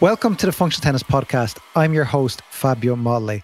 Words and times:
Welcome 0.00 0.34
to 0.36 0.46
the 0.46 0.52
Functional 0.52 0.82
Tennis 0.82 1.02
Podcast. 1.02 1.58
I'm 1.76 1.92
your 1.92 2.06
host, 2.06 2.40
Fabio 2.48 2.96
Molle. 2.96 3.40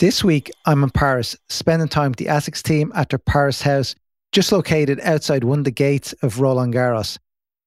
This 0.00 0.24
week, 0.24 0.50
I'm 0.64 0.82
in 0.82 0.88
Paris, 0.88 1.36
spending 1.50 1.86
time 1.86 2.12
with 2.12 2.18
the 2.18 2.28
ASICS 2.30 2.62
team 2.62 2.90
at 2.94 3.10
their 3.10 3.18
Paris 3.18 3.60
house, 3.60 3.94
just 4.32 4.50
located 4.50 5.00
outside 5.00 5.44
one 5.44 5.58
of 5.58 5.66
the 5.66 5.70
gates 5.70 6.14
of 6.22 6.40
Roland 6.40 6.72
Garros. 6.72 7.18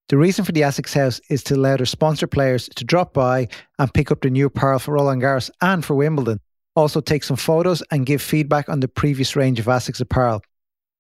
The 0.10 0.18
reason 0.18 0.44
for 0.44 0.54
the 0.54 0.62
ASICS 0.62 0.94
house 0.96 1.22
is 1.30 1.44
to 1.44 1.54
allow 1.54 1.78
their 1.78 1.86
sponsor 1.86 2.26
players 2.26 2.68
to 2.78 2.84
drop 2.84 3.14
by 3.14 3.48
and 3.78 3.94
pick 3.94 4.10
up 4.10 4.22
the 4.22 4.32
new 4.32 4.48
apparel 4.48 4.80
for 4.80 4.96
Roland 4.96 5.22
Garros 5.22 5.52
and 5.62 5.86
for 5.86 5.94
Wimbledon. 5.94 6.40
Also, 6.76 7.00
take 7.00 7.24
some 7.24 7.38
photos 7.38 7.84
and 7.92 8.08
give 8.08 8.24
feedback 8.24 8.70
on 8.70 8.80
the 8.80 8.88
previous 8.88 9.36
range 9.36 9.60
of 9.60 9.68
ASICS 9.68 10.02
apparel. 10.02 10.42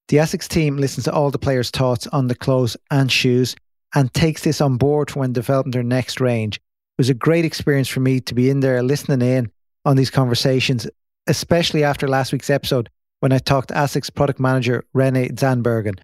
The 0.09 0.17
ASICS 0.17 0.47
team 0.47 0.77
listens 0.77 1.05
to 1.05 1.11
all 1.11 1.31
the 1.31 1.39
players' 1.39 1.71
thoughts 1.71 2.05
on 2.05 2.27
the 2.27 2.35
clothes 2.35 2.77
and 2.91 3.11
shoes 3.11 3.55
and 3.95 4.13
takes 4.13 4.43
this 4.43 4.61
on 4.61 4.77
board 4.77 5.15
when 5.15 5.33
developing 5.33 5.71
their 5.71 5.81
next 5.81 6.21
range 6.21 6.61
was 7.01 7.09
a 7.09 7.15
great 7.15 7.45
experience 7.45 7.87
for 7.87 7.99
me 7.99 8.19
to 8.19 8.35
be 8.35 8.47
in 8.47 8.59
there 8.59 8.83
listening 8.83 9.27
in 9.27 9.51
on 9.85 9.95
these 9.95 10.11
conversations, 10.11 10.87
especially 11.25 11.83
after 11.83 12.07
last 12.07 12.31
week's 12.31 12.51
episode 12.51 12.91
when 13.21 13.31
I 13.31 13.39
talked 13.39 13.69
to 13.69 13.73
ASICS 13.73 14.13
product 14.13 14.39
manager 14.39 14.83
Rene 14.93 15.29
Zandbergen 15.29 15.97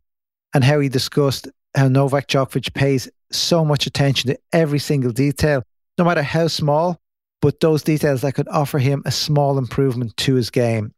and 0.55 0.63
how 0.63 0.79
he 0.79 0.89
discussed 0.89 1.49
how 1.75 1.87
Novak 1.87 2.27
Djokovic 2.27 2.73
pays 2.73 3.07
so 3.31 3.63
much 3.63 3.85
attention 3.85 4.31
to 4.31 4.39
every 4.51 4.79
single 4.79 5.11
detail, 5.11 5.61
no 5.99 6.03
matter 6.03 6.23
how 6.23 6.47
small, 6.47 6.99
but 7.43 7.59
those 7.59 7.83
details 7.83 8.21
that 8.21 8.33
could 8.33 8.47
offer 8.47 8.79
him 8.79 9.03
a 9.05 9.11
small 9.11 9.59
improvement 9.59 10.17
to 10.17 10.33
his 10.33 10.49
game. 10.49 10.95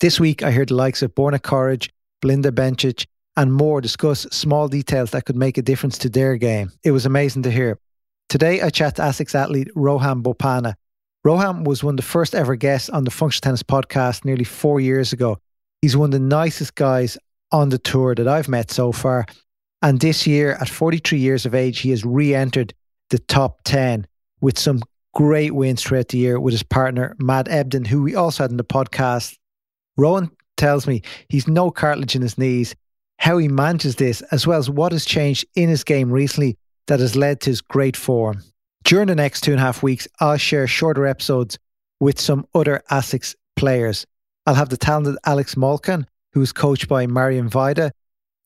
This 0.00 0.18
week, 0.18 0.42
I 0.42 0.52
heard 0.52 0.70
the 0.70 0.74
likes 0.74 1.02
of 1.02 1.14
Borna 1.14 1.38
Coric, 1.38 1.90
Belinda 2.22 2.50
Bencic, 2.50 3.04
and 3.36 3.52
more 3.52 3.82
discuss 3.82 4.22
small 4.30 4.68
details 4.68 5.10
that 5.10 5.26
could 5.26 5.36
make 5.36 5.58
a 5.58 5.62
difference 5.62 5.98
to 5.98 6.08
their 6.08 6.38
game. 6.38 6.72
It 6.82 6.92
was 6.92 7.04
amazing 7.04 7.42
to 7.42 7.50
hear. 7.50 7.78
Today, 8.32 8.62
I 8.62 8.70
chat 8.70 8.96
to 8.96 9.02
ASICS 9.02 9.34
athlete 9.34 9.68
Rohan 9.74 10.22
Bopanna. 10.22 10.72
Rohan 11.22 11.64
was 11.64 11.84
one 11.84 11.92
of 11.92 11.96
the 11.98 12.02
first 12.02 12.34
ever 12.34 12.56
guests 12.56 12.88
on 12.88 13.04
the 13.04 13.10
Functional 13.10 13.42
Tennis 13.42 13.62
podcast 13.62 14.24
nearly 14.24 14.44
four 14.44 14.80
years 14.80 15.12
ago. 15.12 15.36
He's 15.82 15.98
one 15.98 16.06
of 16.06 16.12
the 16.12 16.18
nicest 16.18 16.74
guys 16.74 17.18
on 17.50 17.68
the 17.68 17.76
tour 17.76 18.14
that 18.14 18.26
I've 18.26 18.48
met 18.48 18.70
so 18.70 18.90
far. 18.90 19.26
And 19.82 20.00
this 20.00 20.26
year, 20.26 20.52
at 20.62 20.70
43 20.70 21.18
years 21.18 21.44
of 21.44 21.54
age, 21.54 21.80
he 21.80 21.90
has 21.90 22.06
re 22.06 22.34
entered 22.34 22.72
the 23.10 23.18
top 23.18 23.58
10 23.64 24.06
with 24.40 24.58
some 24.58 24.80
great 25.12 25.54
wins 25.54 25.82
throughout 25.82 26.08
the 26.08 26.16
year 26.16 26.40
with 26.40 26.52
his 26.52 26.62
partner, 26.62 27.14
Matt 27.18 27.48
Ebden, 27.48 27.86
who 27.86 28.02
we 28.02 28.14
also 28.14 28.44
had 28.44 28.50
in 28.50 28.56
the 28.56 28.64
podcast. 28.64 29.36
Rohan 29.98 30.30
tells 30.56 30.86
me 30.86 31.02
he's 31.28 31.46
no 31.46 31.70
cartilage 31.70 32.16
in 32.16 32.22
his 32.22 32.38
knees, 32.38 32.74
how 33.18 33.36
he 33.36 33.48
manages 33.48 33.96
this, 33.96 34.22
as 34.32 34.46
well 34.46 34.58
as 34.58 34.70
what 34.70 34.92
has 34.92 35.04
changed 35.04 35.44
in 35.54 35.68
his 35.68 35.84
game 35.84 36.10
recently 36.10 36.56
that 36.86 37.00
has 37.00 37.16
led 37.16 37.40
to 37.40 37.50
his 37.50 37.60
great 37.60 37.96
form. 37.96 38.42
During 38.84 39.08
the 39.08 39.14
next 39.14 39.42
two 39.42 39.52
and 39.52 39.60
a 39.60 39.64
half 39.64 39.82
weeks, 39.82 40.08
I'll 40.20 40.36
share 40.36 40.66
shorter 40.66 41.06
episodes 41.06 41.58
with 42.00 42.20
some 42.20 42.46
other 42.54 42.82
ASICS 42.90 43.34
players. 43.56 44.06
I'll 44.46 44.54
have 44.54 44.70
the 44.70 44.76
talented 44.76 45.16
Alex 45.24 45.54
Molcan, 45.54 46.04
who's 46.32 46.52
coached 46.52 46.88
by 46.88 47.06
Marian 47.06 47.48
Vajda, 47.48 47.92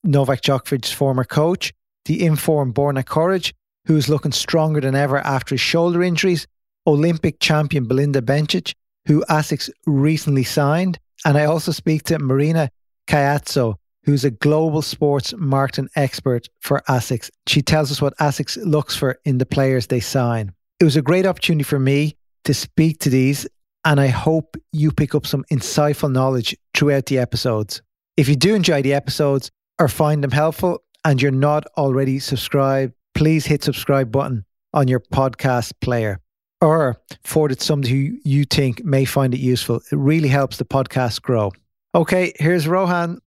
Novak 0.03 0.41
Djokovic's 0.41 0.91
former 0.91 1.23
coach, 1.23 1.73
the 2.05 2.23
informed 2.23 2.75
Borna 2.75 3.03
Coric, 3.03 3.53
who's 3.85 4.09
looking 4.09 4.31
stronger 4.31 4.79
than 4.79 4.95
ever 4.95 5.17
after 5.19 5.55
his 5.55 5.61
shoulder 5.61 6.03
injuries, 6.03 6.45
Olympic 6.85 7.39
champion 7.39 7.85
Belinda 7.85 8.21
Bencic, 8.21 8.73
who 9.07 9.23
ASICS 9.29 9.69
recently 9.85 10.43
signed, 10.43 10.99
and 11.25 11.37
I 11.37 11.45
also 11.45 11.71
speak 11.71 12.03
to 12.03 12.19
Marina 12.19 12.69
Caiazzo, 13.07 13.75
who's 14.07 14.23
a 14.23 14.31
global 14.31 14.81
sports 14.81 15.33
marketing 15.37 15.89
expert 15.97 16.47
for 16.61 16.81
ASICS. 16.87 17.29
She 17.45 17.61
tells 17.61 17.91
us 17.91 18.01
what 18.01 18.17
ASICS 18.19 18.57
looks 18.65 18.95
for 18.95 19.19
in 19.25 19.37
the 19.37 19.45
players 19.45 19.87
they 19.87 19.99
sign. 19.99 20.53
It 20.79 20.85
was 20.85 20.95
a 20.95 21.01
great 21.01 21.25
opportunity 21.25 21.65
for 21.65 21.77
me 21.77 22.15
to 22.45 22.53
speak 22.53 22.99
to 22.99 23.09
these, 23.09 23.45
and 23.83 23.99
I 23.99 24.07
hope 24.07 24.55
you 24.71 24.93
pick 24.93 25.13
up 25.13 25.27
some 25.27 25.43
insightful 25.51 26.09
knowledge 26.09 26.55
throughout 26.73 27.07
the 27.07 27.19
episodes. 27.19 27.81
If 28.15 28.29
you 28.29 28.37
do 28.37 28.55
enjoy 28.55 28.81
the 28.81 28.93
episodes 28.93 29.51
or 29.77 29.89
find 29.89 30.23
them 30.23 30.31
helpful 30.31 30.83
and 31.03 31.21
you're 31.21 31.31
not 31.31 31.65
already 31.77 32.19
subscribed, 32.19 32.93
please 33.13 33.45
hit 33.45 33.61
subscribe 33.61 34.09
button 34.09 34.45
on 34.73 34.87
your 34.87 35.01
podcast 35.01 35.73
player 35.81 36.21
or 36.61 36.95
forward 37.25 37.51
it 37.51 37.59
to 37.59 37.65
somebody 37.65 37.93
who 37.93 38.17
you 38.23 38.45
think 38.45 38.85
may 38.85 39.03
find 39.03 39.33
it 39.33 39.41
useful. 39.41 39.81
It 39.91 39.97
really 39.97 40.29
helps 40.29 40.55
the 40.55 40.65
podcast 40.65 41.21
grow. 41.23 41.51
Okay, 41.93 42.31
here's 42.37 42.69
Rohan 42.69 43.19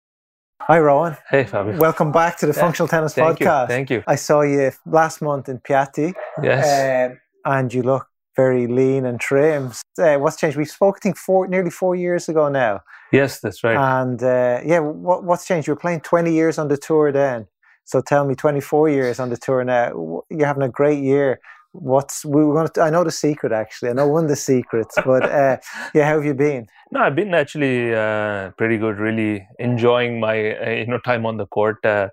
Hi, 0.63 0.79
Rohan. 0.79 1.17
Hey, 1.29 1.45
Fabio. 1.45 1.77
Welcome 1.79 2.13
back 2.13 2.37
to 2.39 2.47
the 2.47 2.53
yeah. 2.53 2.61
Functional 2.61 2.87
Tennis 2.87 3.15
Thank 3.15 3.39
Podcast. 3.39 3.63
You. 3.63 3.69
Thank 3.69 3.91
you. 3.91 4.05
I 4.07 4.15
saw 4.15 4.43
you 4.43 4.71
last 4.87 5.23
month 5.23 5.49
in 5.49 5.59
Piatti. 5.59 6.13
Yes. 6.43 6.67
Uh, 6.67 7.15
and 7.45 7.73
you 7.73 7.83
look 7.83 8.07
very 8.37 8.67
lean 8.67 9.07
and 9.07 9.19
trim. 9.19 9.73
Uh, 9.99 10.17
what's 10.17 10.37
changed? 10.37 10.57
We 10.57 10.67
spoke, 10.67 10.99
I 10.99 11.01
think, 11.01 11.17
four, 11.17 11.49
nearly 11.49 11.71
four 11.71 11.97
years 11.97 12.29
ago 12.29 12.49
now. 12.49 12.81
Yes, 13.11 13.41
that's 13.41 13.65
right. 13.65 13.77
And 13.77 14.23
uh, 14.23 14.61
yeah, 14.65 14.81
what, 14.81 15.25
what's 15.25 15.47
changed? 15.47 15.67
You 15.67 15.73
were 15.73 15.81
playing 15.81 16.03
20 16.03 16.33
years 16.33 16.59
on 16.59 16.69
the 16.69 16.77
tour 16.77 17.11
then. 17.11 17.47
So 17.85 18.01
tell 18.01 18.25
me, 18.25 18.35
24 18.35 18.91
years 18.91 19.19
on 19.19 19.31
the 19.31 19.37
tour 19.37 19.65
now. 19.65 20.23
You're 20.31 20.47
having 20.47 20.63
a 20.63 20.69
great 20.69 21.03
year. 21.03 21.41
What's 21.73 22.25
we 22.25 22.45
were 22.45 22.55
going 22.55 22.69
to? 22.69 22.83
I 22.83 22.91
know 22.91 23.05
the 23.05 23.13
secret 23.13 23.53
actually. 23.53 23.91
I 23.91 23.93
know 23.93 24.09
one 24.09 24.25
of 24.25 24.29
the 24.29 24.37
secrets, 24.37 24.97
but 25.05 25.23
uh, 25.23 25.59
yeah, 25.95 26.09
how 26.09 26.17
have 26.17 26.25
you 26.25 26.35
been? 26.35 26.67
No, 26.91 27.01
I've 27.01 27.15
been 27.15 27.33
actually 27.33 27.95
uh, 27.95 28.51
pretty 28.59 28.77
good. 28.77 28.99
Really 28.99 29.47
enjoying 29.61 30.19
my 30.19 30.57
uh, 30.57 30.71
you 30.71 30.87
know 30.87 30.99
time 30.99 31.27
on 31.27 31.37
the 31.37 31.47
court. 31.47 31.85
Uh, 31.87 32.09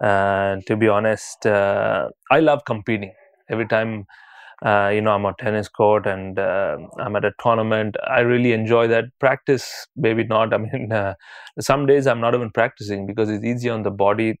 to 0.00 0.76
be 0.78 0.88
honest, 0.88 1.44
uh, 1.44 2.08
I 2.30 2.40
love 2.40 2.64
competing. 2.64 3.12
Every 3.50 3.68
time 3.68 4.06
uh, 4.64 4.90
you 4.94 5.02
know 5.02 5.10
I'm 5.10 5.26
on 5.26 5.34
tennis 5.38 5.68
court 5.68 6.06
and 6.06 6.38
uh, 6.38 6.78
I'm 6.98 7.14
at 7.14 7.26
a 7.26 7.32
tournament, 7.38 7.96
I 8.08 8.20
really 8.20 8.52
enjoy 8.52 8.88
that. 8.88 9.04
Practice, 9.20 9.88
maybe 9.94 10.24
not. 10.24 10.54
I 10.54 10.56
mean, 10.56 10.90
some 11.60 11.84
days 11.84 12.06
I'm 12.06 12.20
not 12.20 12.34
even 12.34 12.50
practicing 12.50 13.06
because 13.06 13.28
it's 13.28 13.44
easy 13.44 13.68
on 13.68 13.82
the 13.82 13.90
body. 13.90 14.40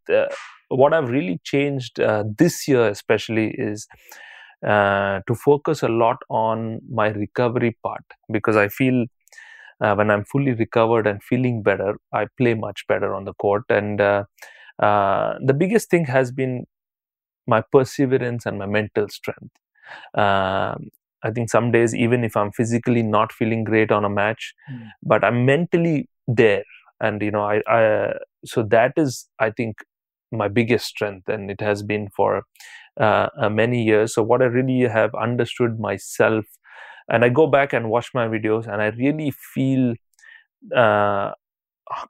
what 0.68 0.94
I've 0.94 1.10
really 1.10 1.40
changed 1.44 2.00
this 2.38 2.66
year, 2.66 2.88
especially, 2.88 3.48
is 3.50 3.86
to 4.62 5.34
focus 5.34 5.82
a 5.82 5.88
lot 5.88 6.18
on 6.28 6.80
my 6.90 7.08
recovery 7.08 7.76
part 7.82 8.04
because 8.30 8.56
I 8.56 8.68
feel 8.68 9.06
uh, 9.82 9.94
when 9.94 10.10
I'm 10.10 10.24
fully 10.24 10.52
recovered 10.52 11.06
and 11.06 11.22
feeling 11.22 11.62
better, 11.62 11.96
I 12.12 12.26
play 12.38 12.54
much 12.54 12.86
better 12.86 13.14
on 13.14 13.24
the 13.24 13.34
court. 13.34 13.64
And 13.68 14.00
uh, 14.00 14.24
uh, 14.78 15.34
the 15.44 15.54
biggest 15.54 15.90
thing 15.90 16.04
has 16.06 16.30
been 16.30 16.66
my 17.46 17.62
perseverance 17.72 18.46
and 18.46 18.58
my 18.58 18.66
mental 18.66 19.08
strength. 19.08 19.56
Um, 20.14 20.90
I 21.24 21.30
think 21.32 21.50
some 21.50 21.72
days, 21.72 21.94
even 21.94 22.24
if 22.24 22.36
I'm 22.36 22.52
physically 22.52 23.02
not 23.02 23.32
feeling 23.32 23.64
great 23.64 23.90
on 23.90 24.04
a 24.04 24.08
match, 24.08 24.54
mm. 24.70 24.88
but 25.02 25.24
I'm 25.24 25.44
mentally 25.44 26.08
there, 26.26 26.64
and 27.00 27.20
you 27.22 27.30
know, 27.30 27.42
I, 27.42 27.62
I 27.68 28.14
so 28.44 28.62
that 28.64 28.94
is, 28.96 29.28
I 29.38 29.50
think, 29.50 29.76
my 30.32 30.48
biggest 30.48 30.86
strength, 30.86 31.28
and 31.28 31.50
it 31.50 31.60
has 31.60 31.82
been 31.82 32.08
for 32.16 32.42
uh, 33.00 33.28
uh, 33.40 33.48
many 33.50 33.82
years. 33.82 34.14
So 34.14 34.22
what 34.22 34.42
I 34.42 34.46
really 34.46 34.88
have 34.88 35.14
understood 35.14 35.78
myself 35.80 36.44
and 37.08 37.24
i 37.24 37.28
go 37.28 37.46
back 37.46 37.72
and 37.72 37.90
watch 37.90 38.10
my 38.14 38.28
videos 38.28 38.66
and 38.72 38.80
i 38.80 38.86
really 38.90 39.32
feel 39.54 39.94
uh, 40.76 41.32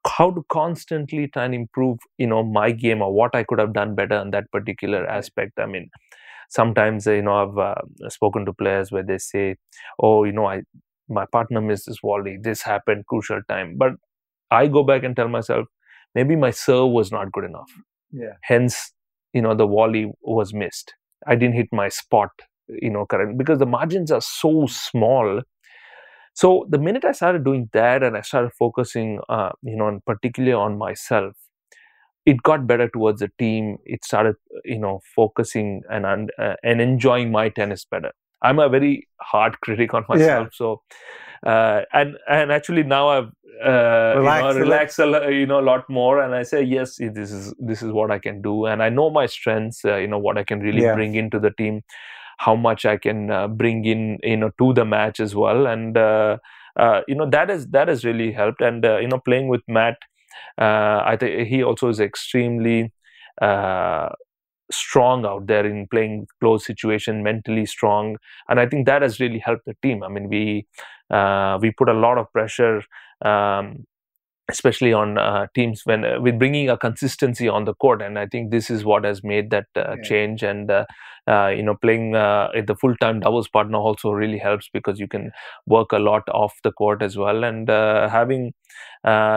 how 0.06 0.30
to 0.30 0.44
constantly 0.48 1.28
try 1.28 1.44
and 1.44 1.54
improve 1.54 1.98
you 2.18 2.26
know 2.26 2.42
my 2.44 2.70
game 2.70 3.02
or 3.02 3.12
what 3.12 3.34
i 3.34 3.42
could 3.42 3.58
have 3.58 3.72
done 3.72 3.94
better 3.94 4.16
in 4.20 4.30
that 4.30 4.50
particular 4.52 5.06
aspect. 5.06 5.52
I 5.58 5.66
mean 5.66 5.90
sometimes 6.50 7.06
you 7.06 7.22
know 7.22 7.36
i've 7.44 7.58
uh, 7.58 7.74
spoken 8.10 8.44
to 8.46 8.52
players 8.52 8.92
where 8.92 9.02
they 9.02 9.18
say 9.18 9.56
oh 10.02 10.24
you 10.24 10.32
know 10.32 10.46
i 10.46 10.62
my 11.08 11.26
partner 11.26 11.60
missed 11.60 11.86
this 11.86 11.98
volley. 12.02 12.38
This 12.40 12.62
happened 12.62 13.06
crucial 13.06 13.40
time. 13.48 13.76
But 13.78 13.92
i 14.50 14.66
go 14.68 14.82
back 14.84 15.04
and 15.04 15.16
tell 15.16 15.28
myself 15.28 15.66
maybe 16.14 16.36
my 16.36 16.50
serve 16.50 16.90
was 16.90 17.12
not 17.12 17.32
good 17.32 17.44
enough. 17.44 17.70
Yeah. 18.12 18.34
Hence 18.42 18.92
you 19.32 19.42
know 19.42 19.54
the 19.54 19.66
volley 19.66 20.12
was 20.22 20.52
missed. 20.54 20.94
I 21.26 21.36
didn't 21.36 21.54
hit 21.54 21.68
my 21.72 21.88
spot 21.88 22.30
you 22.68 22.90
know 22.90 23.06
current 23.06 23.38
because 23.38 23.58
the 23.58 23.66
margins 23.66 24.10
are 24.10 24.20
so 24.20 24.66
small. 24.66 25.42
So 26.34 26.66
the 26.70 26.78
minute 26.78 27.04
i 27.04 27.12
started 27.12 27.44
doing 27.44 27.68
that 27.74 28.02
and 28.02 28.16
i 28.16 28.22
started 28.22 28.52
focusing 28.58 29.20
uh, 29.28 29.50
you 29.62 29.76
know 29.76 29.88
and 29.88 30.04
particularly 30.06 30.54
on 30.54 30.78
myself 30.78 31.34
it 32.24 32.42
got 32.42 32.66
better 32.66 32.88
towards 32.88 33.20
the 33.20 33.30
team. 33.38 33.78
It 33.84 34.04
started 34.04 34.36
you 34.64 34.78
know 34.78 35.00
focusing 35.14 35.82
and 35.90 36.06
and, 36.06 36.30
uh, 36.38 36.54
and 36.62 36.80
enjoying 36.80 37.30
my 37.30 37.48
tennis 37.48 37.84
better. 37.84 38.12
I'm 38.42 38.58
a 38.58 38.68
very 38.68 39.08
hard 39.20 39.60
critic 39.62 39.94
on 39.94 40.04
myself 40.08 40.48
yeah. 40.48 40.48
so 40.52 40.82
uh, 41.44 41.82
and 41.92 42.16
and 42.28 42.52
actually 42.52 42.82
now 42.82 43.08
I've 43.08 43.30
uh, 43.64 44.14
Relax, 44.16 44.42
you 44.42 44.52
know, 44.52 44.60
relax 44.60 44.98
a, 44.98 45.32
you 45.32 45.46
know 45.46 45.60
a 45.60 45.62
lot 45.62 45.88
more, 45.88 46.20
and 46.20 46.34
I 46.34 46.42
say 46.42 46.62
yes, 46.62 46.96
this 46.96 47.30
is 47.30 47.54
this 47.58 47.82
is 47.82 47.92
what 47.92 48.10
I 48.10 48.18
can 48.18 48.42
do, 48.42 48.66
and 48.66 48.82
I 48.82 48.88
know 48.88 49.10
my 49.10 49.26
strengths, 49.26 49.84
uh, 49.84 49.96
you 49.96 50.08
know 50.08 50.18
what 50.18 50.36
I 50.36 50.42
can 50.42 50.60
really 50.60 50.82
yeah. 50.82 50.94
bring 50.94 51.14
into 51.14 51.38
the 51.38 51.50
team 51.50 51.82
how 52.38 52.56
much 52.56 52.84
I 52.84 52.96
can 52.96 53.30
uh, 53.30 53.46
bring 53.46 53.84
in 53.84 54.18
you 54.22 54.36
know 54.36 54.50
to 54.58 54.72
the 54.72 54.84
match 54.84 55.20
as 55.20 55.34
well. 55.34 55.66
And 55.66 55.96
uh, 55.96 56.38
uh, 56.76 57.02
you 57.06 57.14
know 57.14 57.28
that 57.30 57.50
is 57.50 57.68
that 57.68 57.88
has 57.88 58.04
really 58.04 58.32
helped. 58.32 58.60
And 58.60 58.84
you 58.84 59.08
know 59.08 59.18
playing 59.18 59.48
with 59.48 59.62
Matt 59.68 59.98
I 60.58 61.16
think 61.18 61.46
he 61.48 61.62
also 61.62 61.88
is 61.88 62.00
extremely 62.00 62.92
strong 64.72 65.26
out 65.26 65.46
there 65.46 65.66
in 65.66 65.86
playing 65.88 66.26
close 66.40 66.64
situation, 66.64 67.22
mentally 67.22 67.66
strong, 67.66 68.16
and 68.48 68.58
I 68.58 68.66
think 68.66 68.86
that 68.86 69.02
has 69.02 69.20
really 69.20 69.38
helped 69.38 69.66
the 69.66 69.76
team. 69.82 70.02
I 70.02 70.08
mean, 70.08 70.28
we 70.28 70.66
uh, 71.12 71.58
we 71.60 71.70
put 71.72 71.88
a 71.88 71.94
lot 71.94 72.18
of 72.18 72.32
pressure. 72.32 72.82
Um, 73.24 73.86
especially 74.50 74.92
on 74.92 75.18
uh, 75.18 75.46
teams 75.54 75.82
when 75.84 76.04
uh, 76.04 76.20
with 76.20 76.38
bringing 76.38 76.68
a 76.68 76.76
consistency 76.76 77.48
on 77.48 77.64
the 77.64 77.74
court 77.74 78.02
and 78.02 78.18
i 78.18 78.26
think 78.26 78.50
this 78.50 78.70
is 78.70 78.84
what 78.84 79.04
has 79.04 79.22
made 79.22 79.50
that 79.50 79.66
uh, 79.76 79.94
yeah. 79.96 80.02
change 80.02 80.42
and 80.42 80.70
uh, 80.70 80.84
uh, 81.28 81.46
you 81.46 81.62
know 81.62 81.76
playing 81.76 82.16
uh, 82.16 82.48
the 82.66 82.74
full 82.74 82.96
time 82.96 83.20
doubles 83.20 83.48
partner 83.48 83.78
also 83.78 84.10
really 84.10 84.38
helps 84.38 84.68
because 84.72 84.98
you 84.98 85.06
can 85.06 85.30
work 85.66 85.92
a 85.92 85.98
lot 85.98 86.22
off 86.30 86.54
the 86.64 86.72
court 86.72 87.02
as 87.02 87.16
well 87.16 87.44
and 87.44 87.68
having 87.68 88.52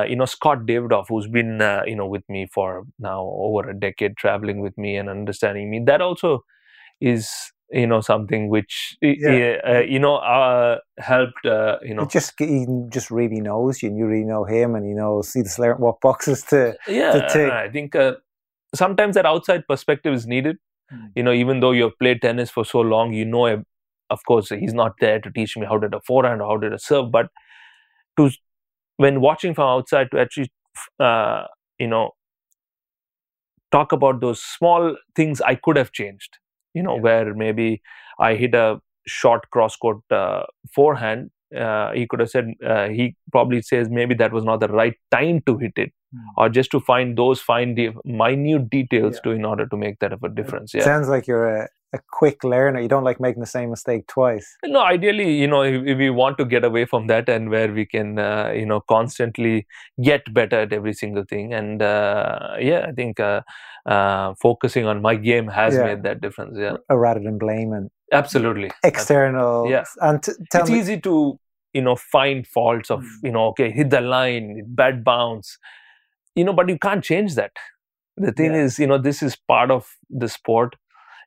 you 0.09 0.15
know 0.15 0.25
Scott 0.25 0.65
Davidoff 0.65 1.05
who's 1.09 1.27
been 1.27 1.59
you 1.85 1.95
know 1.95 2.07
with 2.07 2.23
me 2.27 2.47
for 2.53 2.83
now 2.97 3.21
over 3.21 3.69
a 3.69 3.79
decade 3.79 4.17
traveling 4.17 4.59
with 4.59 4.77
me 4.77 4.95
and 4.95 5.09
understanding 5.09 5.69
me 5.69 5.81
that 5.85 6.01
also 6.01 6.39
is 6.99 7.29
you 7.71 7.87
know 7.87 8.01
something 8.01 8.49
which 8.49 8.95
yeah. 9.01 9.57
uh, 9.67 9.79
you 9.79 9.99
know 9.99 10.17
uh, 10.17 10.77
helped 10.99 11.45
uh, 11.45 11.77
you 11.81 11.93
know. 11.93 12.03
It 12.03 12.09
just 12.09 12.33
he 12.37 12.65
just 12.89 13.09
really 13.09 13.41
knows 13.41 13.81
you 13.81 13.89
and 13.89 13.97
you 13.97 14.05
really 14.05 14.25
know 14.25 14.43
him 14.43 14.75
and 14.75 14.85
he 14.85 14.93
knows 14.93 15.33
he's 15.33 15.57
learned 15.57 15.79
what 15.79 15.99
boxes 16.01 16.43
to 16.43 16.75
yeah 16.87 17.11
to 17.11 17.53
i 17.53 17.69
think 17.69 17.95
uh, 17.95 18.13
sometimes 18.73 19.15
that 19.15 19.25
outside 19.25 19.67
perspective 19.67 20.13
is 20.13 20.27
needed. 20.27 20.57
Mm. 20.93 21.11
you 21.15 21.23
know 21.23 21.33
even 21.33 21.61
though 21.61 21.71
you've 21.71 21.97
played 21.97 22.21
tennis 22.21 22.51
for 22.51 22.63
so 22.63 22.79
long 22.79 23.11
you 23.11 23.25
know 23.25 23.63
of 24.11 24.19
course 24.27 24.49
he's 24.49 24.75
not 24.75 24.93
there 24.99 25.19
to 25.19 25.31
teach 25.31 25.57
me 25.57 25.65
how 25.65 25.79
did 25.79 25.95
a 25.95 26.01
forehand 26.01 26.43
or 26.43 26.47
how 26.47 26.57
did 26.57 26.73
a 26.73 26.77
serve 26.77 27.11
but 27.11 27.29
to 28.17 28.29
when 28.97 29.19
watching 29.19 29.55
from 29.55 29.67
outside 29.67 30.11
to 30.11 30.19
actually 30.19 30.51
uh, 30.99 31.45
you 31.79 31.87
know 31.87 32.11
talk 33.71 33.91
about 33.91 34.21
those 34.21 34.43
small 34.43 34.95
things 35.15 35.41
i 35.41 35.55
could 35.55 35.75
have 35.75 35.91
changed 35.91 36.37
you 36.75 36.83
know, 36.83 36.97
yeah. 36.97 37.01
where 37.01 37.33
maybe 37.33 37.81
I 38.19 38.35
hit 38.35 38.55
a 38.55 38.79
short 39.07 39.49
cross 39.51 39.75
court 39.75 39.99
uh, 40.11 40.43
forehand. 40.73 41.31
Uh, 41.55 41.93
he 41.93 42.07
could 42.07 42.19
have 42.19 42.29
said 42.29 42.47
uh, 42.65 42.89
he 42.89 43.15
probably 43.31 43.61
says 43.61 43.89
maybe 43.89 44.15
that 44.15 44.33
was 44.33 44.43
not 44.43 44.59
the 44.59 44.67
right 44.67 44.95
time 45.11 45.41
to 45.47 45.57
hit 45.57 45.73
it. 45.77 45.93
Or 46.37 46.49
just 46.49 46.71
to 46.71 46.79
find 46.79 47.17
those 47.17 47.41
fine 47.41 47.75
de- 47.75 47.93
minute 48.03 48.69
details 48.69 49.15
yeah. 49.15 49.21
to 49.21 49.31
in 49.31 49.45
order 49.45 49.65
to 49.67 49.77
make 49.77 49.99
that 49.99 50.13
of 50.13 50.23
a 50.23 50.29
difference. 50.29 50.73
Yeah. 50.73 50.83
Sounds 50.83 51.09
like 51.09 51.27
you're 51.27 51.47
a, 51.47 51.67
a 51.93 51.99
quick 52.11 52.43
learner. 52.43 52.79
You 52.79 52.87
don't 52.87 53.03
like 53.03 53.19
making 53.19 53.41
the 53.41 53.47
same 53.47 53.69
mistake 53.69 54.07
twice. 54.07 54.55
No, 54.65 54.81
ideally, 54.81 55.35
you 55.35 55.47
know, 55.47 55.61
if, 55.63 55.85
if 55.85 55.97
we 55.97 56.09
want 56.09 56.37
to 56.37 56.45
get 56.45 56.63
away 56.63 56.85
from 56.85 57.07
that 57.07 57.27
and 57.29 57.49
where 57.49 57.71
we 57.71 57.85
can, 57.85 58.19
uh, 58.19 58.51
you 58.55 58.65
know, 58.65 58.81
constantly 58.81 59.67
get 60.01 60.33
better 60.33 60.61
at 60.61 60.73
every 60.73 60.93
single 60.93 61.23
thing. 61.23 61.53
And 61.53 61.81
uh, 61.81 62.55
yeah, 62.59 62.85
I 62.87 62.91
think 62.91 63.19
uh, 63.19 63.41
uh, 63.85 64.33
focusing 64.41 64.85
on 64.85 65.01
my 65.01 65.15
game 65.15 65.47
has 65.47 65.75
yeah. 65.75 65.85
made 65.85 66.03
that 66.03 66.21
difference. 66.21 66.57
Yeah, 66.57 66.77
rather 66.89 67.19
than 67.19 67.37
blaming 67.37 67.89
absolutely 68.11 68.71
external. 68.83 69.69
Yeah, 69.69 69.85
and 70.01 70.21
t- 70.21 70.33
it's 70.53 70.69
me- 70.69 70.79
easy 70.79 70.99
to 71.01 71.39
you 71.73 71.81
know 71.81 71.95
find 71.95 72.47
faults 72.47 72.89
of 72.89 73.01
mm. 73.01 73.09
you 73.23 73.31
know 73.31 73.47
okay 73.47 73.71
hit 73.71 73.89
the 73.89 74.01
line 74.01 74.63
bad 74.67 75.03
bounce, 75.03 75.57
you 76.35 76.43
know, 76.43 76.53
but 76.53 76.69
you 76.69 76.77
can't 76.77 77.03
change 77.03 77.35
that. 77.35 77.51
The 78.17 78.31
thing 78.31 78.53
yeah. 78.53 78.63
is, 78.63 78.79
you 78.79 78.87
know, 78.87 78.97
this 78.97 79.21
is 79.21 79.35
part 79.35 79.71
of 79.71 79.87
the 80.09 80.29
sport. 80.29 80.75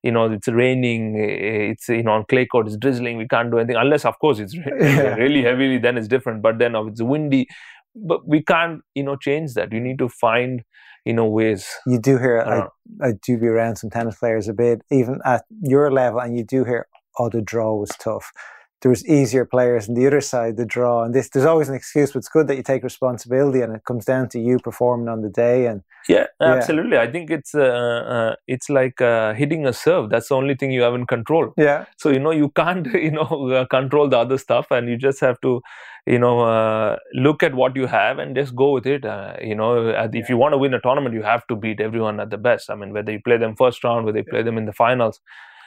You 0.02 0.12
know, 0.12 0.30
it's 0.30 0.48
raining. 0.48 1.16
Eh, 1.16 1.22
eh, 1.22 1.70
it's 1.72 1.88
you 1.88 2.02
know 2.02 2.12
on 2.12 2.24
clay 2.26 2.46
court. 2.46 2.68
It's 2.68 2.76
drizzling. 2.76 3.16
We 3.16 3.26
can't 3.26 3.50
do 3.50 3.58
anything 3.58 3.76
unless, 3.76 4.04
of 4.04 4.18
course, 4.20 4.38
it's 4.38 4.54
yeah. 4.80 5.14
really 5.16 5.42
heavily. 5.42 5.78
Then 5.78 5.98
it's 5.98 6.08
different. 6.08 6.40
But 6.40 6.58
then, 6.58 6.76
if 6.76 6.86
it's 6.88 7.02
windy, 7.02 7.48
but 7.96 8.26
we 8.26 8.42
can't 8.42 8.82
you 8.94 9.02
know 9.02 9.16
change 9.16 9.54
that. 9.54 9.72
You 9.72 9.80
need 9.80 9.98
to 9.98 10.08
find 10.08 10.62
you 11.04 11.12
know 11.12 11.26
ways. 11.26 11.68
You 11.86 11.98
do 11.98 12.16
hear 12.16 12.40
I, 12.40 13.06
I, 13.08 13.12
do 13.22 13.38
be 13.38 13.46
around 13.46 13.76
some 13.76 13.90
tennis 13.90 14.16
players 14.16 14.46
a 14.46 14.52
bit, 14.52 14.82
even 14.90 15.20
at 15.24 15.44
your 15.62 15.90
level, 15.90 16.20
and 16.20 16.36
you 16.36 16.44
do 16.44 16.64
hear, 16.64 16.86
"Oh, 17.18 17.28
the 17.28 17.42
draw 17.42 17.74
was 17.74 17.90
tough." 17.98 18.30
There 18.80 18.90
was 18.90 19.06
easier 19.08 19.44
players 19.44 19.88
on 19.88 19.94
the 19.96 20.06
other 20.06 20.20
side, 20.20 20.56
the 20.56 20.64
draw, 20.64 21.02
and 21.02 21.14
this. 21.14 21.28
There's 21.28 21.44
always 21.44 21.68
an 21.68 21.74
excuse, 21.74 22.12
but 22.12 22.18
it's 22.18 22.28
good 22.28 22.46
that 22.46 22.56
you 22.56 22.62
take 22.62 22.84
responsibility, 22.84 23.60
and 23.60 23.74
it 23.74 23.84
comes 23.84 24.04
down 24.04 24.28
to 24.30 24.38
you 24.38 24.58
performing 24.58 25.08
on 25.08 25.22
the 25.22 25.28
day. 25.28 25.66
And 25.66 25.82
yeah, 26.08 26.26
yeah. 26.40 26.54
absolutely. 26.54 26.96
I 26.96 27.10
think 27.10 27.30
it's 27.30 27.54
uh, 27.54 27.60
uh, 27.60 28.36
it's 28.46 28.70
like 28.70 29.00
uh, 29.00 29.34
hitting 29.34 29.66
a 29.66 29.72
serve. 29.72 30.10
That's 30.10 30.28
the 30.28 30.36
only 30.36 30.54
thing 30.54 30.70
you 30.70 30.82
have 30.82 30.94
in 30.94 31.06
control. 31.06 31.52
Yeah. 31.56 31.86
So 31.96 32.10
you 32.10 32.20
know 32.20 32.30
you 32.30 32.50
can't 32.50 32.86
you 32.94 33.10
know 33.10 33.50
uh, 33.50 33.66
control 33.66 34.08
the 34.08 34.18
other 34.18 34.38
stuff, 34.38 34.70
and 34.70 34.88
you 34.88 34.96
just 34.96 35.20
have 35.20 35.40
to 35.40 35.60
you 36.08 36.18
know 36.18 36.40
uh, 36.40 36.96
look 37.14 37.42
at 37.42 37.54
what 37.54 37.76
you 37.76 37.86
have 37.86 38.18
and 38.18 38.34
just 38.34 38.54
go 38.56 38.70
with 38.72 38.86
it 38.86 39.04
uh, 39.04 39.34
you 39.42 39.54
know 39.54 39.88
if 40.12 40.28
you 40.28 40.36
want 40.36 40.52
to 40.52 40.58
win 40.58 40.72
a 40.72 40.80
tournament 40.80 41.14
you 41.14 41.22
have 41.22 41.46
to 41.48 41.56
beat 41.56 41.80
everyone 41.80 42.18
at 42.18 42.30
the 42.30 42.38
best 42.38 42.70
i 42.70 42.74
mean 42.74 42.92
whether 42.92 43.12
you 43.12 43.20
play 43.20 43.36
them 43.36 43.54
first 43.54 43.84
round 43.84 44.06
whether 44.06 44.18
you 44.18 44.24
play 44.24 44.42
them 44.42 44.56
in 44.56 44.64
the 44.64 44.72
finals 44.72 45.20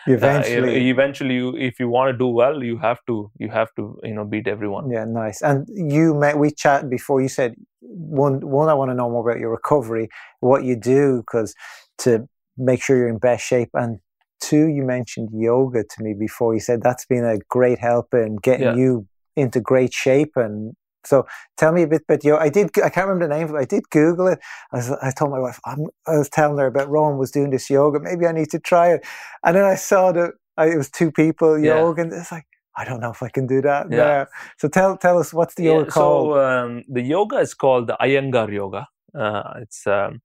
eventually 0.07 0.75
uh, 0.75 0.93
eventually 0.93 1.35
you, 1.35 1.55
if 1.57 1.79
you 1.79 1.87
want 1.89 2.11
to 2.11 2.17
do 2.17 2.27
well 2.27 2.63
you 2.63 2.77
have 2.77 2.99
to 3.07 3.31
you 3.37 3.49
have 3.49 3.69
to 3.75 3.99
you 4.03 4.13
know 4.13 4.25
beat 4.25 4.47
everyone. 4.47 4.89
Yeah 4.89 5.05
nice. 5.05 5.41
And 5.41 5.67
you 5.67 6.13
met 6.13 6.37
we 6.37 6.51
chat 6.51 6.89
before 6.89 7.21
you 7.21 7.29
said 7.29 7.55
one 7.81 8.39
one 8.47 8.69
i 8.69 8.73
want 8.73 8.89
to 8.91 8.95
know 8.95 9.09
more 9.09 9.27
about 9.27 9.39
your 9.39 9.49
recovery 9.49 10.07
what 10.39 10.63
you 10.63 10.75
do 10.75 11.23
because 11.25 11.53
to 11.97 12.27
make 12.57 12.81
sure 12.81 12.97
you're 12.97 13.09
in 13.09 13.17
best 13.17 13.45
shape. 13.45 13.69
And 13.73 13.99
two 14.39 14.67
you 14.67 14.83
mentioned 14.83 15.29
yoga 15.33 15.83
to 15.83 16.03
me 16.03 16.13
before 16.17 16.53
you 16.53 16.59
said 16.59 16.81
that's 16.81 17.05
been 17.05 17.25
a 17.25 17.37
great 17.49 17.79
help 17.79 18.13
in 18.13 18.37
getting 18.37 18.67
yeah. 18.67 18.75
you 18.75 19.07
into 19.35 19.61
great 19.61 19.93
shape 19.93 20.31
and 20.35 20.73
so 21.05 21.25
tell 21.57 21.71
me 21.71 21.83
a 21.83 21.87
bit 21.87 22.03
about 22.07 22.23
yoga. 22.23 22.41
I 22.41 22.49
did. 22.49 22.69
I 22.83 22.89
can't 22.89 23.07
remember 23.07 23.27
the 23.27 23.39
name, 23.39 23.47
but 23.47 23.57
I 23.57 23.65
did 23.65 23.89
Google 23.89 24.27
it. 24.27 24.39
I, 24.71 24.77
was, 24.77 24.91
I 25.01 25.11
told 25.11 25.31
my 25.31 25.39
wife 25.39 25.59
I'm, 25.65 25.87
i 26.07 26.17
was 26.17 26.29
telling 26.29 26.57
her 26.57 26.67
about 26.67 26.89
Rohan 26.89 27.17
was 27.17 27.31
doing 27.31 27.49
this 27.49 27.69
yoga. 27.69 27.99
Maybe 27.99 28.25
I 28.25 28.31
need 28.31 28.49
to 28.51 28.59
try 28.59 28.93
it. 28.93 29.05
And 29.43 29.55
then 29.55 29.65
I 29.65 29.75
saw 29.75 30.11
that 30.11 30.33
it 30.59 30.77
was 30.77 30.89
two 30.89 31.11
people 31.11 31.57
yeah. 31.57 31.77
yoga, 31.77 32.01
and 32.03 32.13
it's 32.13 32.31
like 32.31 32.45
I 32.75 32.85
don't 32.85 32.99
know 32.99 33.11
if 33.11 33.21
I 33.21 33.29
can 33.29 33.47
do 33.47 33.61
that. 33.61 33.87
Yeah. 33.91 34.25
So 34.57 34.67
tell 34.67 34.97
tell 34.97 35.17
us 35.19 35.33
what's 35.33 35.55
the 35.55 35.63
yoga 35.63 35.85
yeah, 35.85 35.91
called? 35.91 36.35
So 36.35 36.39
um, 36.39 36.83
the 36.87 37.01
yoga 37.01 37.37
is 37.37 37.53
called 37.53 37.87
the 37.87 37.97
Iyengar 38.01 38.51
yoga. 38.51 38.87
Uh, 39.17 39.53
it's 39.61 39.85
um, 39.87 40.21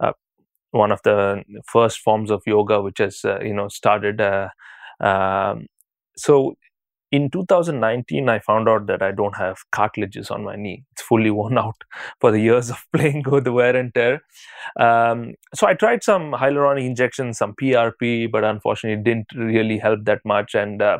uh, 0.00 0.12
one 0.70 0.90
of 0.90 1.00
the 1.04 1.42
first 1.66 1.98
forms 1.98 2.30
of 2.30 2.42
yoga 2.46 2.80
which 2.80 2.98
has 2.98 3.24
uh, 3.24 3.40
you 3.40 3.54
know 3.54 3.68
started. 3.68 4.20
Uh, 4.20 4.48
um, 5.00 5.66
so 6.16 6.54
in 7.12 7.30
2019 7.30 8.28
i 8.28 8.38
found 8.38 8.68
out 8.68 8.86
that 8.86 9.02
i 9.02 9.10
don't 9.12 9.36
have 9.36 9.58
cartilages 9.72 10.30
on 10.30 10.44
my 10.44 10.56
knee. 10.56 10.84
It's 10.92 11.02
fully 11.02 11.30
worn 11.38 11.58
out 11.58 11.76
for 12.20 12.30
the 12.32 12.40
years 12.40 12.70
of 12.70 12.84
playing 12.92 13.24
with 13.30 13.44
the 13.44 13.52
wear 13.52 13.76
and 13.76 13.94
tear. 13.94 14.22
Um, 14.78 15.34
so 15.54 15.66
i 15.66 15.74
tried 15.74 16.02
some 16.02 16.32
hyaluronic 16.32 16.86
injections 16.86 17.38
some 17.38 17.54
prp 17.60 18.30
but 18.32 18.44
unfortunately 18.44 19.00
it 19.00 19.04
didn't 19.04 19.28
really 19.36 19.78
help 19.78 20.04
that 20.04 20.20
much. 20.24 20.54
And 20.54 20.82
uh, 20.82 20.98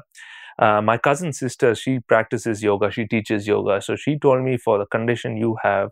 uh, 0.58 0.82
my 0.82 0.98
cousin 0.98 1.32
sister 1.32 1.74
she 1.74 2.00
practices 2.00 2.62
yoga. 2.62 2.90
She 2.90 3.06
teaches 3.06 3.46
yoga. 3.46 3.80
So 3.82 3.96
she 3.96 4.18
told 4.18 4.44
me 4.44 4.56
for 4.58 4.78
the 4.78 4.86
condition 4.86 5.36
you 5.36 5.56
have 5.62 5.90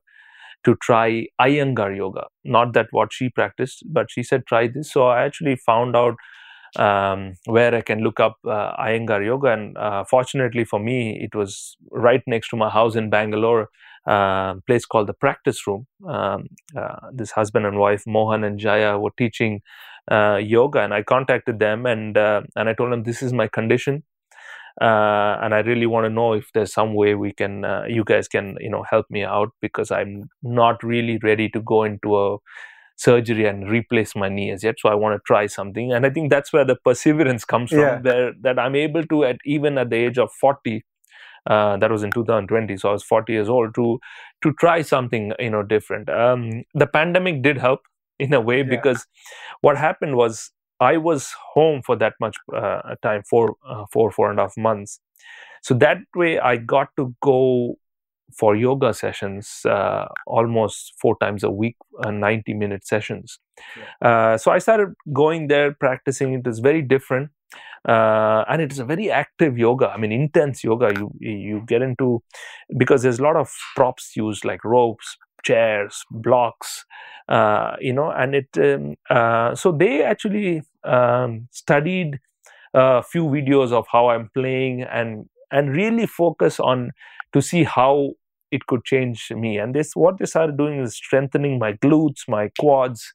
to 0.65 0.77
try 0.83 1.27
iyengar 1.41 1.97
yoga. 1.97 2.27
Not 2.45 2.75
that 2.75 2.89
what 2.91 3.12
she 3.12 3.29
practiced 3.31 3.83
but 3.87 4.11
she 4.11 4.23
said 4.23 4.47
try 4.47 4.69
this. 4.69 4.93
So 4.93 5.09
i 5.09 5.23
actually 5.25 5.57
found 5.57 5.97
out 5.97 6.15
um, 6.77 7.35
where 7.47 7.75
I 7.75 7.81
can 7.81 8.00
look 8.00 8.21
up 8.21 8.37
uh, 8.47 8.77
Iyengar 8.77 9.25
Yoga. 9.25 9.49
And 9.53 9.77
uh, 9.77 10.05
fortunately 10.05 10.65
for 10.65 10.79
me, 10.79 11.19
it 11.21 11.35
was 11.35 11.77
right 11.91 12.23
next 12.27 12.49
to 12.50 12.57
my 12.57 12.71
house 12.71 12.97
in 12.97 13.11
Bangalore, 13.11 13.69
uh, 14.07 14.55
place 14.67 14.85
called 14.87 15.09
the 15.09 15.15
Practice 15.15 15.67
Room. 15.67 15.87
Um, 16.09 16.49
uh, 16.77 17.11
this 17.12 17.33
husband 17.33 17.67
and 17.67 17.79
wife, 17.79 18.05
Mohan 18.07 18.45
and 18.45 18.59
Jaya, 18.59 18.99
were 18.99 19.12
teaching 19.17 19.61
uh, 20.11 20.37
yoga, 20.43 20.81
and 20.81 20.95
I 20.95 21.03
contacted 21.03 21.59
them 21.59 21.87
and 21.87 22.17
uh, 22.17 22.43
and 22.57 22.69
I 22.69 22.75
told 22.75 22.93
them 22.93 23.05
this 23.05 23.23
is 23.23 23.33
my 23.33 23.49
condition. 23.49 24.03
and 24.81 25.55
I 25.55 25.59
really 25.61 25.87
want 25.87 26.05
to 26.07 26.11
know 26.11 26.33
if 26.33 26.50
there's 26.55 26.73
some 26.73 26.95
way 26.95 27.15
we 27.15 27.33
can, 27.33 27.65
you 27.89 28.05
guys 28.05 28.29
can, 28.29 28.57
you 28.61 28.71
know, 28.71 28.85
help 28.91 29.07
me 29.11 29.25
out 29.25 29.50
because 29.61 29.91
I'm 29.91 30.29
not 30.43 30.83
really 30.83 31.19
ready 31.23 31.49
to 31.50 31.61
go 31.61 31.85
into 31.85 32.17
a 32.17 32.39
surgery 33.00 33.47
and 33.47 33.69
replace 33.71 34.14
my 34.14 34.28
knee 34.28 34.50
as 34.50 34.62
yet 34.62 34.78
so 34.78 34.88
i 34.90 34.95
want 34.95 35.14
to 35.16 35.23
try 35.26 35.47
something 35.47 35.92
and 35.92 36.04
i 36.04 36.11
think 36.11 36.30
that's 36.30 36.52
where 36.52 36.66
the 36.66 36.76
perseverance 36.76 37.47
comes 37.52 37.71
from 37.71 37.80
yeah. 37.80 37.99
there 38.02 38.33
that 38.42 38.59
i'm 38.59 38.75
able 38.75 39.07
to 39.12 39.25
at 39.25 39.38
even 39.45 39.78
at 39.78 39.88
the 39.88 39.97
age 39.97 40.19
of 40.19 40.30
40 40.33 40.85
uh, 41.47 41.78
that 41.78 41.90
was 41.90 42.02
in 42.02 42.11
2020 42.11 42.76
so 42.76 42.90
i 42.90 42.92
was 42.92 43.02
40 43.02 43.33
years 43.33 43.49
old 43.49 43.75
to 43.75 43.99
to 44.42 44.52
try 44.64 44.83
something 44.83 45.33
you 45.38 45.50
know 45.50 45.62
different 45.62 46.11
um, 46.11 46.64
the 46.75 46.87
pandemic 46.87 47.42
did 47.42 47.57
help 47.57 47.80
in 48.19 48.35
a 48.35 48.40
way 48.40 48.59
yeah. 48.59 48.71
because 48.76 49.07
what 49.62 49.78
happened 49.78 50.16
was 50.16 50.50
i 50.78 50.97
was 50.99 51.33
home 51.54 51.80
for 51.83 51.97
that 51.97 52.14
much 52.21 52.37
uh, 52.54 52.97
time 53.02 53.23
for 53.30 53.57
uh, 53.66 53.85
four 53.90 54.11
four 54.11 54.30
and 54.30 54.38
a 54.38 54.42
half 54.42 54.59
months 54.59 55.00
so 55.62 55.75
that 55.87 55.99
way 56.14 56.38
i 56.38 56.57
got 56.57 56.88
to 56.99 57.14
go 57.23 57.76
for 58.37 58.56
yoga 58.56 58.92
sessions 58.94 59.62
uh, 59.64 60.06
almost 60.26 60.94
four 61.00 61.16
times 61.20 61.42
a 61.42 61.50
week, 61.50 61.76
uh, 62.04 62.10
90 62.10 62.54
minute 62.54 62.87
sessions. 62.87 63.38
Yeah. 63.76 64.08
Uh, 64.08 64.38
so 64.38 64.50
I 64.50 64.58
started 64.58 64.94
going 65.12 65.49
there, 65.49 65.75
practicing. 65.75 66.34
It 66.34 66.46
is 66.46 66.58
very 66.58 66.82
different. 66.82 67.30
Uh, 67.88 68.44
and 68.49 68.60
it 68.60 68.70
is 68.70 68.78
a 68.78 68.84
very 68.84 69.10
active 69.10 69.56
yoga. 69.56 69.88
I 69.88 69.96
mean, 69.96 70.12
intense 70.12 70.62
yoga. 70.62 70.92
You 70.94 71.10
you 71.18 71.62
get 71.66 71.80
into 71.80 72.22
because 72.76 73.02
there's 73.02 73.18
a 73.18 73.22
lot 73.22 73.37
of 73.37 73.50
props 73.75 74.14
used 74.16 74.44
like 74.44 74.64
ropes, 74.64 75.16
chairs, 75.42 76.04
blocks, 76.10 76.84
uh, 77.28 77.76
you 77.80 77.92
know, 77.92 78.10
and 78.10 78.34
it. 78.34 78.49
Um, 78.58 78.96
uh, 79.08 79.54
so 79.54 79.72
they 79.72 80.02
actually 80.02 80.62
um, 80.84 81.49
studied 81.50 82.18
a 82.75 83.02
few 83.02 83.25
videos 83.25 83.72
of 83.72 83.87
how 83.90 84.10
I'm 84.10 84.30
playing 84.34 84.82
and 84.82 85.26
and 85.50 85.75
really 85.75 86.06
focus 86.06 86.60
on 86.60 86.92
to 87.32 87.40
see 87.40 87.64
how 87.64 88.10
it 88.50 88.66
could 88.66 88.85
change 88.85 89.30
me. 89.30 89.59
And 89.59 89.75
this 89.75 89.95
what 89.95 90.19
they 90.19 90.26
started 90.26 90.57
doing 90.57 90.80
is 90.80 90.95
strengthening 90.95 91.59
my 91.59 91.75
glutes, 91.75 92.28
my 92.28 92.50
quads, 92.59 93.12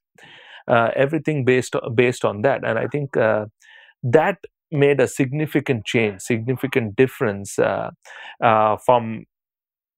uh, 0.67 0.89
everything 0.95 1.45
based 1.45 1.75
based 1.93 2.25
on 2.25 2.41
that. 2.41 2.65
And 2.65 2.79
I 2.79 2.87
think 2.87 3.17
uh, 3.17 3.45
that 4.03 4.37
made 4.71 4.99
a 4.99 5.07
significant 5.07 5.85
change, 5.85 6.21
significant 6.21 6.95
difference 6.95 7.59
uh, 7.59 7.91
uh 8.41 8.77
from 8.77 9.25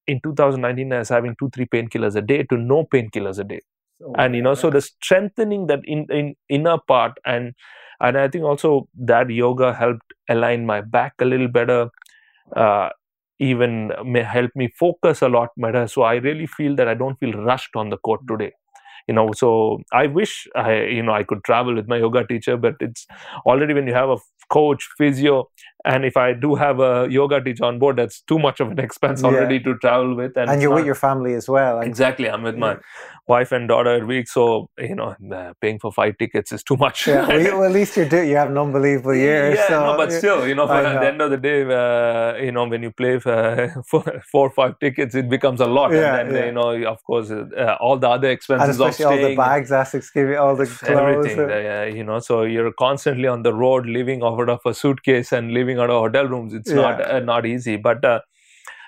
in 0.08 0.22
2019 0.22 0.94
as 0.94 1.10
having 1.10 1.36
two 1.40 1.50
three 1.50 1.66
painkillers 1.66 2.16
a 2.16 2.22
day 2.22 2.44
to 2.44 2.58
no 2.58 2.86
painkillers 2.86 3.40
a 3.40 3.44
day. 3.44 3.62
Oh, 4.04 4.14
and 4.18 4.36
you 4.36 4.42
know, 4.42 4.54
so 4.54 4.70
the 4.70 4.82
strengthening 4.82 5.68
that 5.68 5.80
in, 5.86 6.06
in 6.10 6.36
inner 6.50 6.78
part 6.88 7.14
and 7.26 7.54
and 8.00 8.18
I 8.18 8.28
think 8.28 8.44
also 8.44 8.88
that 9.00 9.30
yoga 9.30 9.74
helped 9.74 10.14
align 10.30 10.66
my 10.66 10.82
back 10.82 11.14
a 11.20 11.26
little 11.26 11.48
better. 11.48 11.90
Uh, 12.56 12.90
even 13.40 13.92
may 14.06 14.24
help 14.24 14.52
me 14.56 14.70
focus 14.80 15.22
a 15.22 15.30
lot 15.30 15.50
better. 15.58 15.88
So 15.88 16.04
I 16.04 16.16
really 16.16 16.48
feel 16.48 16.76
that 16.76 16.88
I 16.88 16.94
don't 16.94 17.20
feel 17.20 17.34
rushed 17.34 17.76
on 17.76 17.90
the 17.90 17.98
court 17.98 18.22
today 18.28 18.52
you 19.08 19.14
know 19.14 19.32
so 19.34 19.80
i 19.94 20.06
wish 20.08 20.48
i 20.56 20.74
you 20.98 21.02
know 21.04 21.14
i 21.14 21.24
could 21.24 21.44
travel 21.44 21.74
with 21.76 21.88
my 21.88 21.98
yoga 21.98 22.26
teacher 22.28 22.58
but 22.58 22.76
it's 22.82 23.08
already 23.46 23.74
when 23.74 23.88
you 23.88 23.94
have 23.94 24.10
a 24.10 24.18
coach 24.50 24.88
physio 24.98 25.50
and 25.88 26.06
if 26.06 26.18
i 26.18 26.34
do 26.34 26.56
have 26.56 26.80
a 26.80 27.08
yoga 27.10 27.42
teacher 27.42 27.66
on 27.66 27.80
board 27.80 27.98
that's 27.98 28.22
too 28.22 28.40
much 28.46 28.60
of 28.60 28.72
an 28.72 28.80
expense 28.80 29.24
already 29.24 29.56
yeah. 29.56 29.68
to 29.68 29.78
travel 29.80 30.16
with 30.16 30.38
and, 30.38 30.50
and 30.52 30.62
you're 30.62 30.72
not, 30.72 30.78
with 30.78 30.86
your 30.86 30.96
family 30.96 31.34
as 31.34 31.48
well 31.48 31.80
exactly 31.82 32.30
i'm 32.30 32.44
with 32.44 32.58
my 32.58 32.78
wife 33.28 33.52
and 33.52 33.68
daughter 33.68 34.02
a 34.02 34.06
week 34.06 34.28
so 34.28 34.70
you 34.80 34.96
know 34.96 35.16
paying 35.62 35.78
for 35.80 35.92
five 35.92 36.18
tickets 36.18 36.52
is 36.52 36.64
too 36.64 36.78
much 36.78 37.08
yeah 37.08 37.28
well, 37.28 37.64
at 37.66 37.72
least 37.72 37.98
you're 37.98 38.08
doing 38.08 38.30
you 38.30 38.36
have 38.36 38.50
an 38.50 38.58
unbelievable 38.58 39.16
year 39.28 39.54
yeah 39.54 39.68
so 39.68 39.86
no, 39.86 39.98
but 39.98 40.12
still 40.12 40.48
you 40.48 40.56
know, 40.56 40.70
at 40.72 41.00
the 41.00 41.08
end 41.08 41.22
of 41.22 41.30
the 41.32 41.38
day 41.38 41.62
uh, 41.64 42.36
you 42.38 42.52
know 42.52 42.66
when 42.66 42.82
you 42.84 42.92
play 42.92 43.20
for 43.20 43.84
four, 43.90 44.04
four 44.32 44.48
or 44.48 44.52
five 44.52 44.80
tickets 44.80 45.14
it 45.14 45.30
becomes 45.30 45.60
a 45.60 45.66
lot 45.66 45.92
yeah, 45.92 46.18
and 46.20 46.32
then 46.32 46.36
yeah. 46.36 46.46
you 46.46 46.52
know 46.54 46.92
of 46.92 47.04
course 47.04 47.30
uh, 47.30 47.76
all 47.82 47.98
the 47.98 48.10
other 48.10 48.30
expenses 48.30 48.80
of 48.80 48.94
staying, 48.94 49.10
all 49.10 49.30
the 49.30 49.36
bags 49.36 49.72
Asics 49.72 50.14
give 50.14 50.30
you 50.30 50.38
all 50.38 50.56
the 50.56 50.66
clothes 50.66 51.28
everything 51.28 51.40
uh, 51.40 51.96
you 51.98 52.04
know 52.04 52.20
so 52.20 52.44
you're 52.44 52.72
constantly 52.74 53.28
on 53.28 53.44
the 53.44 53.54
road 53.54 53.86
living 53.86 54.24
out 54.24 54.50
of 54.50 54.60
a 54.66 54.74
suitcase 54.74 55.32
and 55.34 55.52
living 55.52 55.77
out 55.80 55.90
of 55.90 56.00
hotel 56.02 56.26
rooms 56.26 56.54
it's 56.54 56.72
not 56.72 57.02
uh, 57.10 57.20
not 57.20 57.46
easy 57.46 57.78
but 57.78 58.04
uh, 58.04 58.20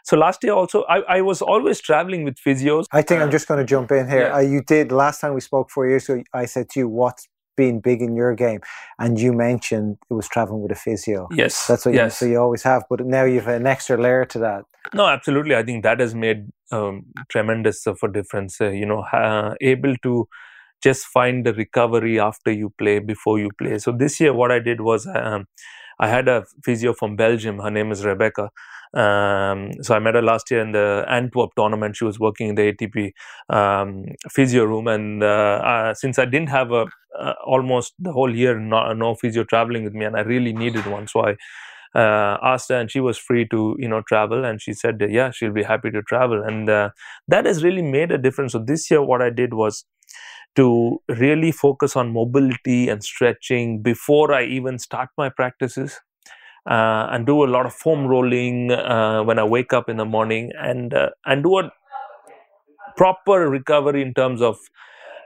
so 0.03 0.17
last 0.17 0.43
year 0.43 0.53
also, 0.53 0.83
I, 0.89 1.17
I 1.17 1.21
was 1.21 1.41
always 1.41 1.79
traveling 1.79 2.23
with 2.23 2.35
physios. 2.35 2.85
I 2.91 3.03
think 3.03 3.21
I'm 3.21 3.29
just 3.29 3.47
going 3.47 3.59
to 3.59 3.65
jump 3.65 3.91
in 3.91 4.07
here. 4.09 4.27
Yeah. 4.27 4.35
Uh, 4.35 4.39
you 4.39 4.63
did 4.63 4.91
last 4.91 5.21
time 5.21 5.35
we 5.35 5.41
spoke 5.41 5.69
four 5.69 5.87
years 5.87 6.09
ago. 6.09 6.23
I 6.33 6.45
said 6.45 6.69
to 6.71 6.79
you, 6.79 6.87
"What's 6.87 7.27
been 7.55 7.79
big 7.79 8.01
in 8.01 8.15
your 8.15 8.33
game?" 8.33 8.61
And 8.97 9.19
you 9.19 9.33
mentioned 9.33 9.97
it 10.09 10.13
was 10.13 10.27
traveling 10.27 10.61
with 10.61 10.71
a 10.71 10.75
physio. 10.75 11.27
Yes, 11.31 11.67
that's 11.67 11.85
what. 11.85 11.93
Yes. 11.93 12.21
You, 12.21 12.27
so 12.27 12.31
you 12.31 12.39
always 12.39 12.63
have, 12.63 12.85
but 12.89 13.05
now 13.05 13.23
you've 13.23 13.47
an 13.47 13.67
extra 13.67 14.01
layer 14.01 14.25
to 14.25 14.39
that. 14.39 14.63
No, 14.95 15.05
absolutely. 15.05 15.55
I 15.55 15.61
think 15.63 15.83
that 15.83 15.99
has 15.99 16.15
made 16.15 16.49
um, 16.71 17.05
tremendous 17.29 17.85
of 17.85 17.99
a 18.01 18.07
difference. 18.07 18.59
Uh, 18.59 18.69
you 18.69 18.87
know, 18.87 19.01
uh, 19.13 19.53
able 19.61 19.95
to 19.97 20.27
just 20.81 21.05
find 21.05 21.45
the 21.45 21.53
recovery 21.53 22.19
after 22.19 22.51
you 22.51 22.73
play 22.77 22.97
before 22.97 23.37
you 23.37 23.49
play. 23.57 23.77
So 23.77 23.91
this 23.91 24.19
year, 24.19 24.33
what 24.33 24.51
I 24.51 24.59
did 24.59 24.81
was. 24.81 25.05
Um, 25.05 25.45
I 25.99 26.07
had 26.07 26.27
a 26.27 26.45
physio 26.63 26.93
from 26.93 27.15
Belgium. 27.15 27.59
Her 27.59 27.69
name 27.71 27.91
is 27.91 28.05
Rebecca. 28.05 28.49
Um, 28.93 29.71
so 29.83 29.95
I 29.95 29.99
met 29.99 30.15
her 30.15 30.21
last 30.21 30.49
year 30.49 30.61
in 30.61 30.71
the 30.71 31.05
Antwerp 31.07 31.51
tournament. 31.55 31.95
She 31.95 32.05
was 32.05 32.19
working 32.19 32.49
in 32.49 32.55
the 32.55 32.63
ATP 32.73 33.13
um, 33.49 34.05
physio 34.31 34.63
room, 34.65 34.87
and 34.87 35.23
uh, 35.23 35.27
uh, 35.63 35.93
since 35.93 36.17
I 36.17 36.25
didn't 36.25 36.49
have 36.49 36.71
a 36.71 36.85
uh, 37.17 37.33
almost 37.45 37.93
the 37.99 38.11
whole 38.13 38.33
year 38.33 38.57
no, 38.59 38.93
no, 38.93 39.15
physio 39.15 39.43
traveling 39.43 39.83
with 39.83 39.93
me, 39.93 40.05
and 40.05 40.15
I 40.15 40.21
really 40.21 40.53
needed 40.53 40.85
one, 40.87 41.07
so 41.07 41.21
I 41.25 41.35
uh, 41.95 42.37
asked 42.41 42.69
her, 42.69 42.75
and 42.79 42.89
she 42.89 42.99
was 42.99 43.17
free 43.17 43.47
to 43.49 43.75
you 43.79 43.87
know 43.87 44.01
travel, 44.01 44.45
and 44.45 44.61
she 44.61 44.73
said, 44.73 45.01
yeah, 45.09 45.31
she'll 45.31 45.51
be 45.53 45.63
happy 45.63 45.91
to 45.91 46.01
travel, 46.03 46.43
and 46.43 46.69
uh, 46.69 46.89
that 47.27 47.45
has 47.45 47.63
really 47.63 47.81
made 47.81 48.11
a 48.11 48.17
difference. 48.17 48.53
So 48.53 48.59
this 48.59 48.89
year, 48.91 49.01
what 49.01 49.21
I 49.21 49.29
did 49.29 49.53
was 49.53 49.85
to 50.55 50.99
really 51.07 51.51
focus 51.51 51.95
on 51.95 52.11
mobility 52.11 52.89
and 52.89 53.03
stretching 53.03 53.81
before 53.81 54.33
I 54.33 54.45
even 54.45 54.79
start 54.79 55.09
my 55.17 55.29
practices 55.29 55.99
uh, 56.69 57.07
and 57.11 57.25
do 57.25 57.43
a 57.43 57.47
lot 57.47 57.65
of 57.65 57.73
foam 57.73 58.07
rolling 58.07 58.71
uh, 58.71 59.23
when 59.23 59.39
I 59.39 59.43
wake 59.43 59.73
up 59.73 59.89
in 59.89 59.97
the 59.97 60.05
morning 60.05 60.51
and 60.59 60.93
uh, 60.93 61.09
and 61.25 61.43
do 61.43 61.59
a 61.59 61.71
proper 62.97 63.49
recovery 63.49 64.01
in 64.01 64.13
terms 64.13 64.41
of 64.41 64.57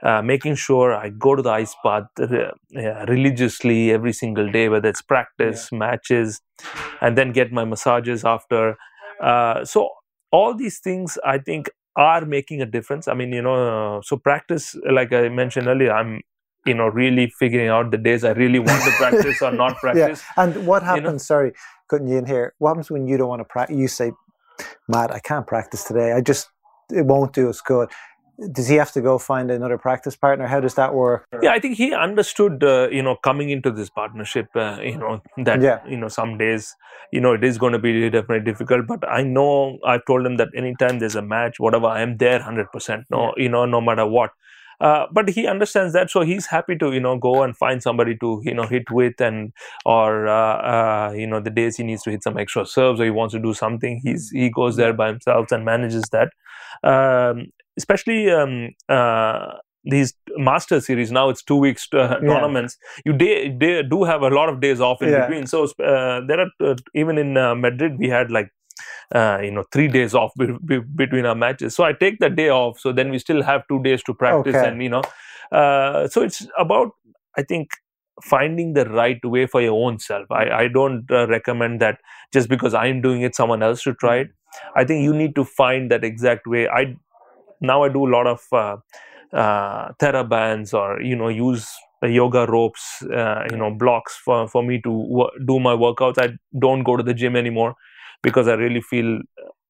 uh, 0.04 0.20
making 0.22 0.54
sure 0.54 0.94
I 0.94 1.08
go 1.08 1.34
to 1.34 1.42
the 1.42 1.50
ice 1.50 1.74
bath 1.82 2.04
uh, 2.20 2.52
religiously 3.08 3.90
every 3.90 4.12
single 4.12 4.50
day, 4.50 4.68
whether 4.68 4.88
it's 4.88 5.02
practice, 5.02 5.70
yeah. 5.72 5.78
matches, 5.78 6.40
and 7.00 7.16
then 7.16 7.32
get 7.32 7.52
my 7.52 7.64
massages 7.64 8.24
after. 8.24 8.76
Uh, 9.22 9.64
so 9.64 9.88
all 10.30 10.54
these 10.54 10.78
things, 10.80 11.16
I 11.24 11.38
think, 11.38 11.70
are 11.96 12.24
making 12.24 12.60
a 12.60 12.66
difference. 12.66 13.08
I 13.08 13.14
mean, 13.14 13.32
you 13.32 13.42
know, 13.42 14.00
so 14.04 14.16
practice, 14.16 14.76
like 14.90 15.12
I 15.12 15.28
mentioned 15.28 15.66
earlier, 15.66 15.92
I'm 15.92 16.20
you 16.66 16.74
know 16.74 16.86
really 16.86 17.30
figuring 17.38 17.68
out 17.68 17.90
the 17.90 17.98
days 17.98 18.24
I 18.24 18.30
really 18.32 18.58
want 18.58 18.82
to 18.84 18.90
practice 18.92 19.42
or 19.42 19.52
not 19.52 19.76
practice. 19.80 20.22
Yeah. 20.36 20.44
And 20.44 20.66
what 20.66 20.82
happens? 20.82 21.04
You 21.04 21.12
know? 21.12 21.18
Sorry, 21.18 21.52
cutting 21.88 22.08
you 22.08 22.18
in 22.18 22.26
here. 22.26 22.54
What 22.58 22.70
happens 22.70 22.90
when 22.90 23.06
you 23.06 23.16
don't 23.16 23.28
want 23.28 23.40
to 23.40 23.44
practice? 23.44 23.76
You 23.76 23.88
say, 23.88 24.12
"Matt, 24.88 25.12
I 25.12 25.20
can't 25.20 25.46
practice 25.46 25.84
today. 25.84 26.12
I 26.12 26.20
just 26.20 26.48
it 26.90 27.06
won't 27.06 27.32
do 27.32 27.48
as 27.48 27.60
good." 27.60 27.90
Does 28.50 28.68
he 28.68 28.76
have 28.76 28.90
to 28.92 29.00
go 29.00 29.18
find 29.18 29.50
another 29.50 29.78
practice 29.78 30.16
partner? 30.16 30.46
How 30.46 30.60
does 30.60 30.74
that 30.74 30.92
work? 30.92 31.26
Yeah, 31.40 31.52
I 31.52 31.60
think 31.60 31.76
he 31.76 31.94
understood. 31.94 32.64
Uh, 32.64 32.88
you 32.90 33.02
know, 33.02 33.16
coming 33.16 33.50
into 33.50 33.70
this 33.70 33.90
partnership, 33.90 34.48
uh, 34.56 34.78
you 34.82 34.98
know 34.98 35.22
that 35.38 35.62
yeah. 35.62 35.80
you 35.86 35.96
know 35.96 36.08
some 36.08 36.36
days, 36.36 36.74
you 37.12 37.20
know, 37.20 37.32
it 37.32 37.44
is 37.44 37.58
going 37.58 37.74
to 37.74 37.78
be 37.78 38.10
definitely 38.10 38.44
difficult. 38.44 38.86
But 38.88 39.08
I 39.08 39.22
know 39.22 39.78
I've 39.86 40.04
told 40.06 40.26
him 40.26 40.36
that 40.38 40.48
anytime 40.56 40.98
there's 40.98 41.14
a 41.14 41.22
match, 41.22 41.60
whatever, 41.60 41.86
I 41.86 42.02
am 42.02 42.16
there 42.16 42.40
hundred 42.40 42.72
percent. 42.72 43.06
No, 43.08 43.32
yeah. 43.36 43.44
you 43.44 43.48
know, 43.48 43.66
no 43.66 43.80
matter 43.80 44.06
what 44.06 44.30
uh, 44.80 45.06
but 45.12 45.28
he 45.28 45.46
understands 45.46 45.92
that, 45.92 46.10
so 46.10 46.22
he's 46.22 46.46
happy 46.46 46.76
to 46.76 46.92
you 46.92 47.00
know 47.00 47.16
go 47.16 47.42
and 47.42 47.56
find 47.56 47.82
somebody 47.82 48.16
to 48.18 48.40
you 48.44 48.54
know 48.54 48.66
hit 48.66 48.90
with, 48.90 49.20
and 49.20 49.52
or 49.84 50.26
uh, 50.26 50.56
uh, 50.56 51.12
you 51.12 51.26
know 51.26 51.40
the 51.40 51.50
days 51.50 51.76
he 51.76 51.84
needs 51.84 52.02
to 52.02 52.10
hit 52.10 52.22
some 52.22 52.36
extra 52.36 52.66
serves 52.66 53.00
or 53.00 53.04
he 53.04 53.10
wants 53.10 53.32
to 53.34 53.40
do 53.40 53.54
something, 53.54 54.00
he's 54.02 54.30
he 54.30 54.50
goes 54.50 54.76
there 54.76 54.92
by 54.92 55.08
himself 55.08 55.52
and 55.52 55.64
manages 55.64 56.04
that. 56.12 56.30
Um, 56.82 57.46
especially 57.76 58.30
um, 58.30 58.70
uh, 58.88 59.52
these 59.84 60.14
master 60.36 60.80
series 60.80 61.12
now 61.12 61.28
it's 61.28 61.42
two 61.42 61.56
weeks 61.56 61.88
uh, 61.92 62.18
yeah. 62.22 62.28
tournaments 62.28 62.76
you 63.04 63.12
day, 63.12 63.48
day, 63.48 63.82
do 63.82 64.04
have 64.04 64.22
a 64.22 64.28
lot 64.28 64.48
of 64.48 64.60
days 64.60 64.80
off 64.80 65.02
in 65.02 65.10
yeah. 65.10 65.26
between 65.26 65.46
so 65.46 65.64
uh, 65.64 66.20
there 66.26 66.40
are 66.40 66.50
uh, 66.60 66.74
even 66.94 67.18
in 67.18 67.36
uh, 67.36 67.54
madrid 67.54 67.98
we 67.98 68.08
had 68.08 68.30
like 68.30 68.50
uh, 69.14 69.38
you 69.42 69.50
know 69.50 69.64
three 69.72 69.88
days 69.88 70.14
off 70.14 70.32
be- 70.38 70.56
be- 70.64 70.78
between 70.78 71.26
our 71.26 71.34
matches 71.34 71.74
so 71.74 71.84
i 71.84 71.92
take 71.92 72.18
the 72.18 72.30
day 72.30 72.48
off 72.48 72.78
so 72.78 72.92
then 72.92 73.10
we 73.10 73.18
still 73.18 73.42
have 73.42 73.66
two 73.68 73.82
days 73.82 74.02
to 74.02 74.14
practice 74.14 74.54
okay. 74.54 74.68
and 74.68 74.82
you 74.82 74.88
know 74.88 75.02
uh, 75.52 76.08
so 76.08 76.22
it's 76.22 76.46
about 76.58 76.92
i 77.36 77.42
think 77.42 77.68
finding 78.22 78.74
the 78.74 78.88
right 78.90 79.22
way 79.24 79.44
for 79.46 79.60
your 79.60 79.86
own 79.86 79.98
self 79.98 80.30
i, 80.30 80.48
I 80.48 80.68
don't 80.68 81.04
uh, 81.10 81.26
recommend 81.28 81.80
that 81.80 81.98
just 82.32 82.48
because 82.48 82.72
i'm 82.72 83.02
doing 83.02 83.22
it 83.22 83.34
someone 83.34 83.62
else 83.62 83.82
should 83.82 83.98
try 83.98 84.16
it 84.16 84.28
i 84.76 84.84
think 84.84 85.02
you 85.02 85.12
need 85.12 85.34
to 85.34 85.44
find 85.44 85.90
that 85.90 86.04
exact 86.04 86.46
way 86.46 86.68
i 86.68 86.96
now 87.66 87.82
i 87.82 87.88
do 87.88 88.06
a 88.06 88.12
lot 88.16 88.26
of 88.26 88.40
uh, 88.52 88.76
uh, 89.32 89.92
TheraBands 90.00 90.74
or 90.74 91.00
you 91.00 91.16
know 91.16 91.28
use 91.28 91.68
yoga 92.02 92.46
ropes 92.46 93.02
uh, 93.02 93.44
you 93.50 93.56
know 93.56 93.70
blocks 93.70 94.14
for, 94.24 94.46
for 94.46 94.62
me 94.62 94.80
to 94.82 94.90
w- 94.90 95.30
do 95.46 95.58
my 95.58 95.74
workouts 95.74 96.18
i 96.18 96.28
don't 96.58 96.82
go 96.82 96.96
to 96.96 97.02
the 97.02 97.14
gym 97.14 97.34
anymore 97.34 97.74
because 98.24 98.48
I 98.48 98.54
really 98.54 98.80
feel 98.80 99.20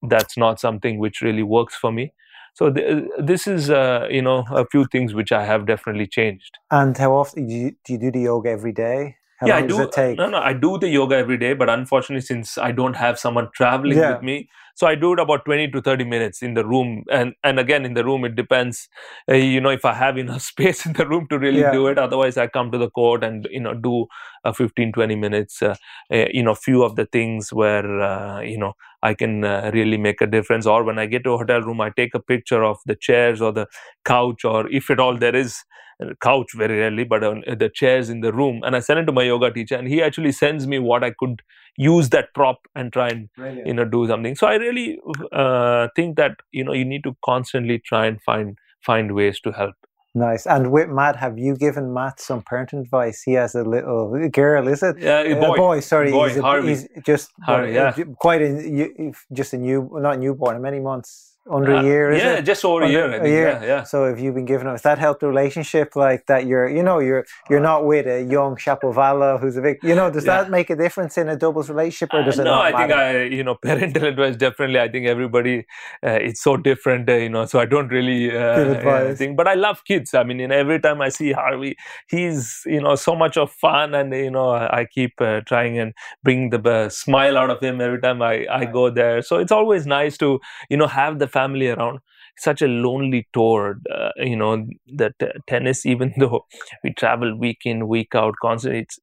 that's 0.08 0.38
not 0.38 0.58
something 0.60 0.98
which 0.98 1.20
really 1.20 1.42
works 1.42 1.74
for 1.74 1.92
me. 1.92 2.14
So 2.54 2.70
th- 2.72 3.04
this 3.18 3.46
is, 3.46 3.68
uh, 3.68 4.06
you 4.08 4.22
know, 4.22 4.44
a 4.50 4.64
few 4.64 4.86
things 4.86 5.12
which 5.12 5.32
I 5.32 5.44
have 5.44 5.66
definitely 5.66 6.06
changed. 6.06 6.58
And 6.70 6.96
how 6.96 7.12
often 7.12 7.48
do 7.48 7.54
you 7.54 7.72
do, 7.84 7.94
you 7.94 7.98
do 7.98 8.10
the 8.12 8.20
yoga 8.20 8.50
every 8.50 8.72
day? 8.72 9.16
How 9.40 9.48
yeah, 9.48 9.56
I 9.56 9.66
do. 9.66 9.90
No, 10.16 10.28
no, 10.30 10.38
I 10.38 10.52
do 10.52 10.78
the 10.78 10.88
yoga 10.88 11.16
every 11.16 11.36
day, 11.36 11.52
but 11.54 11.68
unfortunately, 11.68 12.20
since 12.20 12.56
I 12.56 12.70
don't 12.70 12.94
have 12.94 13.18
someone 13.18 13.48
traveling 13.52 13.98
yeah. 13.98 14.14
with 14.14 14.22
me, 14.22 14.48
so 14.74 14.86
I 14.86 14.94
do 14.96 15.12
it 15.12 15.20
about 15.20 15.44
twenty 15.44 15.68
to 15.70 15.80
thirty 15.80 16.04
minutes 16.04 16.42
in 16.42 16.54
the 16.54 16.64
room, 16.64 17.04
and 17.10 17.34
and 17.42 17.58
again 17.60 17.84
in 17.84 17.94
the 17.94 18.04
room 18.04 18.24
it 18.24 18.34
depends, 18.34 18.88
uh, 19.30 19.34
you 19.34 19.60
know, 19.60 19.70
if 19.70 19.84
I 19.84 19.94
have 19.94 20.18
enough 20.24 20.42
space 20.42 20.84
in 20.84 20.94
the 20.94 21.06
room 21.06 21.26
to 21.30 21.38
really 21.38 21.60
yeah. 21.60 21.72
do 21.72 21.86
it. 21.86 21.98
Otherwise, 21.98 22.36
I 22.36 22.46
come 22.48 22.70
to 22.72 22.78
the 22.78 22.90
court 22.90 23.24
and 23.24 23.46
you 23.50 23.60
know 23.60 23.74
do 23.74 24.06
uh, 24.44 24.52
15, 24.52 24.92
20 24.92 25.16
minutes. 25.16 25.62
Uh, 25.62 25.76
uh, 26.12 26.26
you 26.32 26.42
know, 26.42 26.54
few 26.54 26.82
of 26.82 26.96
the 26.96 27.06
things 27.06 27.52
where 27.52 28.00
uh, 28.00 28.40
you 28.40 28.58
know 28.58 28.74
I 29.02 29.14
can 29.14 29.44
uh, 29.44 29.70
really 29.72 29.96
make 29.96 30.20
a 30.20 30.26
difference. 30.26 30.66
Or 30.66 30.82
when 30.84 30.98
I 30.98 31.06
get 31.06 31.24
to 31.24 31.32
a 31.32 31.38
hotel 31.38 31.60
room, 31.60 31.80
I 31.80 31.90
take 31.90 32.14
a 32.14 32.20
picture 32.20 32.64
of 32.64 32.78
the 32.86 32.96
chairs 32.96 33.40
or 33.40 33.52
the 33.52 33.66
couch, 34.04 34.44
or 34.44 34.68
if 34.70 34.90
at 34.90 35.00
all 35.00 35.16
there 35.16 35.36
is 35.36 35.62
a 36.00 36.16
couch, 36.16 36.48
very 36.54 36.78
rarely, 36.78 37.04
but 37.04 37.22
on 37.22 37.44
the 37.46 37.70
chairs 37.72 38.10
in 38.10 38.20
the 38.20 38.32
room, 38.32 38.62
and 38.64 38.74
I 38.74 38.80
send 38.80 38.98
it 39.00 39.04
to 39.06 39.12
my 39.12 39.22
yoga 39.22 39.52
teacher, 39.52 39.76
and 39.76 39.86
he 39.86 40.02
actually 40.02 40.32
sends 40.32 40.66
me 40.66 40.78
what 40.78 41.04
I 41.04 41.12
could 41.16 41.42
use 41.76 42.10
that 42.10 42.32
prop 42.34 42.58
and 42.74 42.92
try 42.92 43.08
and 43.08 43.28
Brilliant. 43.36 43.66
you 43.66 43.74
know 43.74 43.84
do 43.84 44.06
something. 44.06 44.34
So 44.36 44.46
I 44.46 44.54
really 44.54 44.98
uh, 45.32 45.88
think 45.96 46.16
that 46.16 46.36
you 46.52 46.64
know 46.64 46.72
you 46.72 46.84
need 46.84 47.04
to 47.04 47.16
constantly 47.24 47.78
try 47.78 48.06
and 48.06 48.20
find 48.22 48.58
find 48.80 49.14
ways 49.14 49.40
to 49.40 49.52
help 49.52 49.74
Nice. 50.16 50.46
And 50.46 50.70
with 50.70 50.88
Matt, 50.88 51.16
have 51.16 51.38
you 51.38 51.56
given 51.56 51.92
Matt 51.92 52.20
some 52.20 52.40
parenting 52.40 52.82
advice? 52.82 53.22
He 53.22 53.32
has 53.32 53.56
a 53.56 53.64
little 53.64 54.28
girl, 54.28 54.68
is 54.68 54.80
it? 54.80 54.96
Yeah, 54.98 55.22
a 55.22 55.34
boy. 55.34 55.54
A 55.54 55.56
boy 55.56 55.80
sorry, 55.80 56.12
boy, 56.12 56.28
he's, 56.28 56.36
a, 56.36 56.62
he's 56.62 56.88
just 57.04 57.32
Harvey, 57.42 57.72
yeah. 57.72 57.92
quite 58.20 58.40
a 58.40 59.12
just 59.32 59.54
a 59.54 59.58
new, 59.58 59.90
not 59.94 60.20
newborn, 60.20 60.62
many 60.62 60.78
months 60.78 61.33
under 61.50 61.74
uh, 61.74 61.82
a 61.82 61.84
year, 61.84 62.12
yeah, 62.14 62.32
it? 62.34 62.42
just 62.42 62.64
over 62.64 62.84
under, 62.84 62.86
a 62.86 62.90
year. 62.90 63.22
A 63.22 63.28
year. 63.28 63.48
Yeah, 63.48 63.64
yeah. 63.64 63.82
So 63.82 64.04
if 64.04 64.18
you've 64.18 64.34
been 64.34 64.46
given 64.46 64.66
us 64.66 64.82
that 64.82 64.98
helped 64.98 65.20
the 65.20 65.28
relationship, 65.28 65.94
like 65.94 66.26
that, 66.26 66.46
you're, 66.46 66.68
you 66.68 66.82
know, 66.82 67.00
you're 67.00 67.26
you're 67.50 67.60
not 67.60 67.84
with 67.84 68.06
a 68.06 68.22
young 68.22 68.56
Shapovalov 68.56 69.40
who's 69.40 69.56
a 69.56 69.60
big, 69.60 69.78
you 69.82 69.94
know, 69.94 70.10
does 70.10 70.24
yeah. 70.24 70.42
that 70.42 70.50
make 70.50 70.70
a 70.70 70.76
difference 70.76 71.18
in 71.18 71.28
a 71.28 71.36
doubles 71.36 71.68
relationship, 71.68 72.14
or 72.14 72.22
does 72.22 72.38
uh, 72.38 72.42
it? 72.42 72.44
No, 72.46 72.54
I 72.54 72.72
matter? 72.72 72.78
think 72.78 72.92
I, 72.92 73.22
you 73.36 73.44
know, 73.44 73.54
parental 73.62 74.04
advice 74.04 74.36
definitely. 74.36 74.80
I 74.80 74.88
think 74.88 75.06
everybody, 75.06 75.66
uh, 76.02 76.18
it's 76.22 76.42
so 76.42 76.56
different, 76.56 77.08
uh, 77.10 77.14
you 77.14 77.28
know. 77.28 77.44
So 77.44 77.60
I 77.60 77.66
don't 77.66 77.88
really 77.88 78.34
uh, 78.34 79.14
think, 79.14 79.36
but 79.36 79.46
I 79.46 79.54
love 79.54 79.84
kids. 79.84 80.14
I 80.14 80.24
mean, 80.24 80.40
in 80.40 80.50
every 80.50 80.80
time 80.80 81.02
I 81.02 81.10
see 81.10 81.32
Harvey, 81.32 81.76
he's, 82.08 82.62
you 82.64 82.80
know, 82.80 82.94
so 82.94 83.14
much 83.14 83.36
of 83.36 83.52
fun, 83.52 83.94
and 83.94 84.14
you 84.14 84.30
know, 84.30 84.52
I 84.52 84.86
keep 84.90 85.20
uh, 85.20 85.42
trying 85.42 85.78
and 85.78 85.92
bring 86.22 86.48
the 86.50 86.88
smile 86.88 87.36
out 87.36 87.50
of 87.50 87.60
him 87.60 87.82
every 87.82 88.00
time 88.00 88.22
I 88.22 88.46
I 88.50 88.64
go 88.64 88.88
there. 88.88 89.20
So 89.20 89.36
it's 89.36 89.52
always 89.52 89.86
nice 89.86 90.16
to, 90.18 90.40
you 90.70 90.78
know, 90.78 90.86
have 90.86 91.18
the 91.18 91.33
family 91.34 91.68
around 91.68 92.00
such 92.38 92.62
a 92.62 92.68
lonely 92.68 93.28
tour. 93.34 93.76
Uh, 93.94 94.10
you 94.18 94.36
know, 94.36 94.66
that 94.96 95.14
uh, 95.22 95.28
tennis, 95.48 95.86
even 95.94 96.14
though 96.18 96.46
we 96.84 96.94
travel 96.94 97.36
week 97.38 97.60
in, 97.66 97.88
week 97.88 98.14
out, 98.14 98.34
constantly, 98.42 98.80
it's 98.82 98.98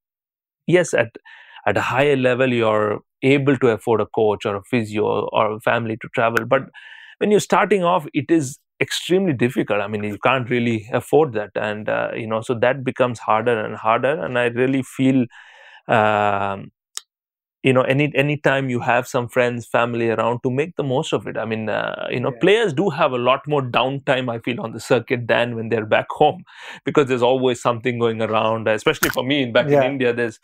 yes, 0.68 0.94
at 0.94 1.10
at 1.68 1.78
a 1.78 1.82
higher 1.82 2.16
level, 2.18 2.52
you're 2.52 3.00
able 3.24 3.58
to 3.58 3.68
afford 3.68 4.02
a 4.02 4.06
coach 4.08 4.46
or 4.46 4.56
a 4.56 4.64
physio 4.64 5.28
or 5.32 5.54
a 5.56 5.60
family 5.60 5.98
to 6.02 6.08
travel. 6.16 6.46
But 6.46 6.64
when 7.20 7.32
you're 7.32 7.40
starting 7.40 7.84
off, 7.84 8.08
it 8.14 8.26
is 8.32 8.58
extremely 8.82 9.34
difficult. 9.34 9.80
I 9.82 9.88
mean, 9.88 10.04
you 10.04 10.18
can't 10.24 10.50
really 10.50 10.88
afford 10.92 11.34
that, 11.34 11.52
and 11.56 11.88
uh, 11.90 12.12
you 12.16 12.28
know, 12.28 12.42
so 12.42 12.56
that 12.62 12.84
becomes 12.84 13.20
harder 13.20 13.64
and 13.64 13.76
harder. 13.76 14.24
And 14.24 14.38
I 14.40 14.46
really 14.48 14.84
feel. 14.84 15.26
Um, 15.88 16.72
you 17.64 17.72
know 17.74 17.82
any 17.84 18.12
any 18.16 18.38
time 18.38 18.70
you 18.70 18.80
have 18.80 19.08
some 19.08 19.28
friends 19.28 19.66
family 19.66 20.10
around 20.10 20.42
to 20.42 20.50
make 20.50 20.76
the 20.76 20.84
most 20.84 21.14
of 21.14 21.28
it 21.28 21.38
i 21.38 21.46
mean 21.46 21.70
uh, 21.70 22.08
you 22.10 22.20
know 22.20 22.32
yeah. 22.32 22.40
players 22.40 22.74
do 22.74 22.90
have 22.90 23.12
a 23.12 23.18
lot 23.18 23.48
more 23.48 23.62
downtime 23.62 24.32
i 24.32 24.40
feel 24.40 24.60
on 24.62 24.72
the 24.72 24.80
circuit 24.80 25.28
than 25.28 25.56
when 25.56 25.70
they're 25.70 25.86
back 25.86 26.08
home 26.10 26.44
because 26.86 27.08
there's 27.08 27.22
always 27.22 27.62
something 27.62 28.00
going 28.00 28.22
around 28.22 28.68
especially 28.68 29.10
for 29.10 29.24
me 29.24 29.46
back 29.46 29.70
yeah. 29.70 29.84
in 29.84 29.92
india 29.92 30.14
there's 30.14 30.40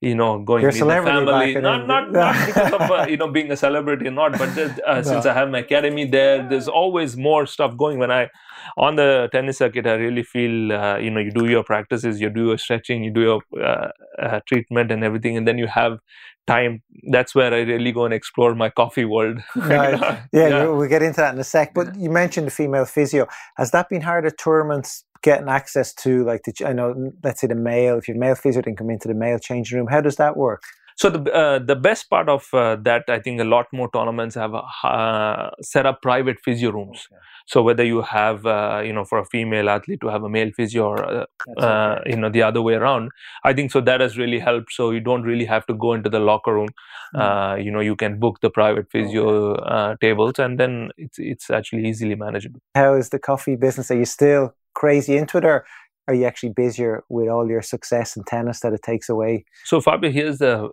you 0.00 0.14
know 0.14 0.38
going 0.38 0.62
to 0.70 0.78
the 0.78 1.02
family 1.02 1.54
not 1.54 1.86
not, 1.86 2.12
not 2.12 2.46
because 2.46 2.72
of 2.72 2.90
uh, 2.90 3.06
you 3.08 3.16
know 3.16 3.28
being 3.28 3.50
a 3.50 3.56
celebrity 3.56 4.06
or 4.06 4.10
not 4.10 4.32
but 4.32 4.48
uh, 4.58 4.68
no. 4.86 5.02
since 5.02 5.26
i 5.26 5.32
have 5.32 5.50
my 5.50 5.58
academy 5.58 6.04
there 6.04 6.46
there's 6.48 6.68
always 6.68 7.16
more 7.16 7.46
stuff 7.46 7.76
going 7.76 7.98
when 7.98 8.10
i 8.10 8.28
on 8.76 8.96
the 8.96 9.28
tennis 9.32 9.58
circuit 9.58 9.86
i 9.86 9.94
really 9.94 10.22
feel 10.22 10.72
uh, 10.72 10.96
you 10.96 11.10
know 11.10 11.20
you 11.20 11.30
do 11.30 11.46
your 11.46 11.64
practices 11.64 12.20
you 12.20 12.30
do 12.30 12.46
your 12.48 12.58
stretching 12.58 13.04
you 13.04 13.10
do 13.10 13.20
your 13.20 13.42
uh, 13.62 13.88
uh, 14.18 14.40
treatment 14.46 14.90
and 14.90 15.04
everything 15.04 15.36
and 15.36 15.46
then 15.46 15.58
you 15.58 15.66
have 15.66 15.98
time. 16.46 16.82
That's 17.10 17.34
where 17.34 17.52
i 17.54 17.60
really 17.60 17.92
go 17.92 18.04
and 18.04 18.14
explore 18.14 18.54
my 18.54 18.70
coffee 18.70 19.04
world. 19.04 19.38
Right. 19.56 19.98
yeah, 20.32 20.48
yeah, 20.48 20.66
we'll 20.66 20.88
get 20.88 21.02
into 21.02 21.20
that 21.20 21.34
in 21.34 21.40
a 21.40 21.44
sec 21.44 21.74
but 21.74 21.94
you 21.96 22.10
mentioned 22.10 22.46
the 22.46 22.50
female 22.50 22.84
physio. 22.84 23.26
Has 23.56 23.70
that 23.70 23.88
been 23.88 24.02
hard 24.02 24.26
at 24.26 24.38
tournaments 24.38 25.04
getting 25.22 25.48
access 25.48 25.92
to 25.92 26.24
like 26.24 26.42
the 26.44 26.52
i 26.66 26.72
know 26.72 27.12
let's 27.22 27.40
say 27.40 27.46
the 27.46 27.54
male 27.54 27.98
if 27.98 28.08
you're 28.08 28.16
male 28.16 28.34
physio 28.34 28.62
then 28.62 28.74
come 28.74 28.90
into 28.90 29.06
the 29.06 29.14
male 29.14 29.38
changing 29.38 29.76
room 29.78 29.86
how 29.86 30.00
does 30.00 30.16
that 30.16 30.34
work 30.34 30.62
so 31.00 31.08
the 31.08 31.32
uh, 31.32 31.58
the 31.58 31.76
best 31.76 32.10
part 32.10 32.28
of 32.28 32.46
uh, 32.52 32.76
that, 32.82 33.04
I 33.08 33.20
think, 33.20 33.40
a 33.40 33.44
lot 33.44 33.68
more 33.72 33.88
tournaments 33.90 34.34
have 34.34 34.52
uh, 34.54 35.50
set 35.62 35.86
up 35.86 36.02
private 36.02 36.36
physio 36.44 36.72
rooms. 36.72 37.08
Okay. 37.10 37.20
So 37.46 37.62
whether 37.62 37.82
you 37.82 38.02
have, 38.02 38.44
uh, 38.44 38.82
you 38.84 38.92
know, 38.92 39.06
for 39.06 39.18
a 39.18 39.24
female 39.24 39.70
athlete 39.70 40.02
to 40.02 40.08
have 40.08 40.24
a 40.24 40.28
male 40.28 40.50
physio, 40.54 40.88
or 40.88 41.02
uh, 41.02 41.24
uh, 41.58 42.00
you 42.04 42.16
know, 42.16 42.28
the 42.28 42.42
other 42.42 42.60
way 42.60 42.74
around, 42.74 43.12
I 43.44 43.54
think 43.54 43.72
so 43.72 43.80
that 43.80 44.02
has 44.02 44.18
really 44.18 44.38
helped. 44.38 44.74
So 44.74 44.90
you 44.90 45.00
don't 45.00 45.22
really 45.22 45.46
have 45.46 45.64
to 45.68 45.74
go 45.74 45.94
into 45.94 46.10
the 46.10 46.20
locker 46.20 46.52
room. 46.52 46.68
Mm. 47.14 47.64
you 47.64 47.70
know, 47.70 47.80
you 47.80 47.96
can 47.96 48.20
book 48.20 48.40
the 48.42 48.50
private 48.50 48.90
physio 48.92 49.54
okay. 49.54 49.96
tables, 50.02 50.38
and 50.38 50.60
then 50.60 50.90
it's 50.98 51.18
it's 51.18 51.48
actually 51.48 51.88
easily 51.88 52.14
manageable. 52.14 52.60
How 52.74 52.94
is 52.94 53.08
the 53.08 53.18
coffee 53.18 53.56
business? 53.56 53.90
Are 53.90 53.96
you 53.96 54.04
still 54.04 54.54
crazy 54.74 55.16
into 55.16 55.38
it, 55.38 55.46
or 55.46 55.64
are 56.08 56.14
you 56.14 56.26
actually 56.26 56.52
busier 56.52 57.04
with 57.08 57.28
all 57.28 57.48
your 57.48 57.62
success 57.62 58.16
in 58.16 58.24
tennis 58.24 58.60
that 58.60 58.72
it 58.72 58.82
takes 58.82 59.08
away? 59.08 59.44
So 59.64 59.80
Fabio, 59.80 60.10
here's 60.10 60.38
the 60.38 60.70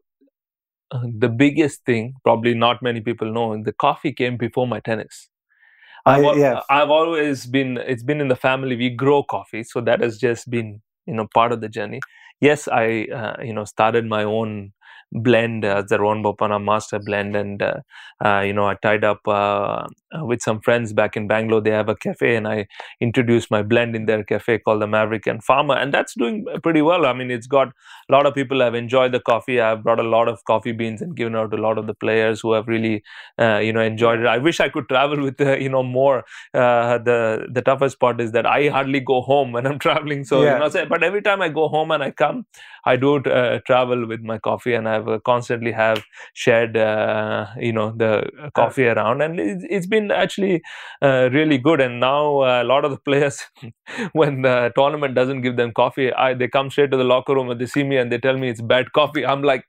uh, 0.92 1.04
the 1.18 1.30
biggest 1.30 1.86
thing, 1.86 2.16
probably 2.24 2.54
not 2.54 2.82
many 2.82 3.02
people 3.02 3.32
know, 3.32 3.62
the 3.62 3.74
coffee 3.74 4.14
came 4.14 4.38
before 4.38 4.68
my 4.68 4.80
tennis. 4.80 5.30
I've, 6.06 6.24
I, 6.24 6.36
yeah. 6.36 6.62
I've 6.70 6.90
always 6.90 7.46
been, 7.46 7.78
it's 7.78 8.04
been 8.04 8.22
in 8.22 8.30
the 8.30 8.36
family. 8.36 8.76
We 8.78 8.90
grow 8.90 9.24
coffee. 9.24 9.64
So 9.64 9.82
that 9.82 10.00
has 10.02 10.18
just 10.18 10.50
been, 10.50 10.82
you 11.06 11.14
know, 11.14 11.28
part 11.34 11.52
of 11.52 11.60
the 11.60 11.68
journey. 11.68 12.00
Yes, 12.40 12.68
I, 12.68 13.08
uh, 13.14 13.44
you 13.44 13.54
know, 13.54 13.66
started 13.66 14.06
my 14.06 14.24
own 14.24 14.72
blend 15.12 15.66
as 15.66 15.84
uh, 15.84 15.88
the 15.90 16.00
Rohan 16.00 16.24
Bopanna 16.24 16.64
master 16.64 17.00
blend. 17.00 17.36
And, 17.36 17.62
uh, 17.62 17.80
uh, 18.24 18.40
you 18.40 18.54
know, 18.54 18.68
I 18.68 18.76
tied 18.76 19.04
up 19.04 19.20
uh, 20.16 20.26
with 20.26 20.42
some 20.42 20.62
friends 20.62 20.94
back 20.94 21.16
in 21.18 21.28
Bangalore. 21.28 21.62
They 21.62 21.72
have 21.72 21.90
a 21.90 21.96
cafe 21.96 22.36
and 22.36 22.48
I 22.48 22.68
introduced 23.02 23.52
my 23.52 23.64
blend 23.64 23.96
in 23.96 24.06
their 24.06 24.24
cafe 24.24 24.60
called 24.60 24.82
the 24.82 24.88
Maverick 24.88 25.28
and 25.28 25.44
Farmer. 25.44 25.76
And 25.76 25.94
that's 25.94 26.14
doing 26.14 26.46
pretty 26.64 26.82
well. 26.82 27.06
I 27.06 27.14
mean, 27.14 27.32
it's 27.32 27.48
got 27.48 27.68
a 27.68 28.12
lot 28.12 28.26
of 28.26 28.34
people 28.34 28.62
have 28.62 28.76
enjoyed 28.76 29.12
the 29.12 29.20
coffee. 29.20 29.60
I've 29.60 29.84
brought 29.84 30.00
a 30.00 30.04
lot 30.04 30.28
of 30.28 30.44
coffee 30.46 30.72
beans 30.72 31.02
and 31.02 31.16
given 31.16 31.36
out 31.36 31.52
to 31.52 31.58
a 31.58 31.62
lot 31.62 31.78
of 31.78 31.88
the 31.88 31.94
players 31.94 32.42
who 32.42 32.54
have 32.54 32.68
really, 32.68 33.04
uh, 33.40 33.58
you 33.58 33.74
know, 33.74 33.82
enjoyed 33.82 34.20
it. 34.20 34.28
I 34.28 34.38
wish 34.38 34.60
I 34.60 34.70
could 34.70 34.88
travel 34.90 35.22
with, 35.22 35.40
uh, 35.42 35.58
you 35.58 35.70
know, 35.70 35.84
more. 35.84 36.24
the 36.54 37.48
the 37.52 37.62
toughest 37.62 38.00
part 38.00 38.22
is 38.22 38.32
that 38.32 38.46
I 38.46 38.68
hardly 38.70 39.00
go 39.00 39.22
home 39.22 39.52
when 39.52 39.68
I'm 39.68 39.80
traveling. 39.88 40.24
So, 40.24 40.44
yeah. 40.44 40.54
you 40.54 40.74
know, 40.74 40.86
but 40.88 41.04
every 41.04 41.22
time 41.22 41.42
I 41.42 41.50
go 41.50 41.68
home 41.68 41.92
and 41.92 42.04
I 42.04 42.12
come, 42.12 42.46
I 42.86 42.96
do 42.96 43.22
travel 43.66 44.08
with 44.08 44.22
my 44.22 44.38
coffee 44.38 44.74
and 44.74 44.88
I 44.88 44.94
have 44.94 45.08
uh, 45.08 45.20
constantly 45.20 45.72
have 45.72 46.04
shared 46.34 46.78
uh, 46.78 47.48
you 47.60 47.74
know 47.74 47.92
the 47.92 48.12
coffee 48.54 48.88
around 48.88 49.22
and 49.22 49.40
it's, 49.40 49.66
it's 49.70 49.88
been 49.88 49.97
actually 50.12 50.62
uh, 51.02 51.30
really 51.32 51.58
good 51.58 51.82
and 51.82 52.00
now 52.00 52.44
a 52.44 52.64
lot 52.64 52.86
of 52.86 52.92
the 52.92 52.98
players 52.98 53.42
when 54.14 54.42
the 54.42 54.72
tournament 54.76 55.16
doesn't 55.16 55.42
give 55.42 55.58
them 55.58 55.72
coffee 55.74 56.12
I, 56.14 56.34
they 56.34 56.48
come 56.48 56.70
straight 56.70 56.92
to 56.92 56.98
the 56.98 57.04
locker 57.04 57.36
room 57.36 57.50
and 57.50 57.60
they 57.60 57.66
see 57.66 57.84
me 57.84 57.98
and 57.98 58.12
they 58.12 58.18
tell 58.18 58.38
me 58.38 58.50
it's 58.50 58.62
bad 58.62 58.92
coffee 58.94 59.26
i'm 59.26 59.44
like 59.44 59.64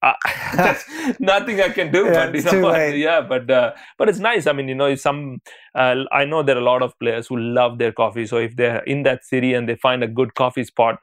uh, 0.02 0.74
nothing 1.20 1.60
I 1.60 1.68
can 1.68 1.92
do. 1.92 2.06
Yeah, 2.06 2.30
but, 2.30 2.34
you 2.34 2.60
know, 2.62 2.86
yeah, 2.86 3.20
but 3.20 3.50
uh, 3.50 3.72
but 3.98 4.08
it's 4.08 4.18
nice. 4.18 4.46
I 4.46 4.52
mean, 4.52 4.66
you 4.66 4.74
know, 4.74 4.94
some 4.94 5.42
uh, 5.74 5.96
I 6.10 6.24
know 6.24 6.42
there 6.42 6.56
are 6.56 6.60
a 6.60 6.64
lot 6.64 6.82
of 6.82 6.98
players 6.98 7.26
who 7.26 7.36
love 7.36 7.76
their 7.76 7.92
coffee. 7.92 8.26
So 8.26 8.38
if 8.38 8.56
they're 8.56 8.82
in 8.84 9.02
that 9.02 9.26
city 9.26 9.52
and 9.52 9.68
they 9.68 9.74
find 9.76 10.02
a 10.02 10.08
good 10.08 10.34
coffee 10.34 10.64
spot, 10.64 10.96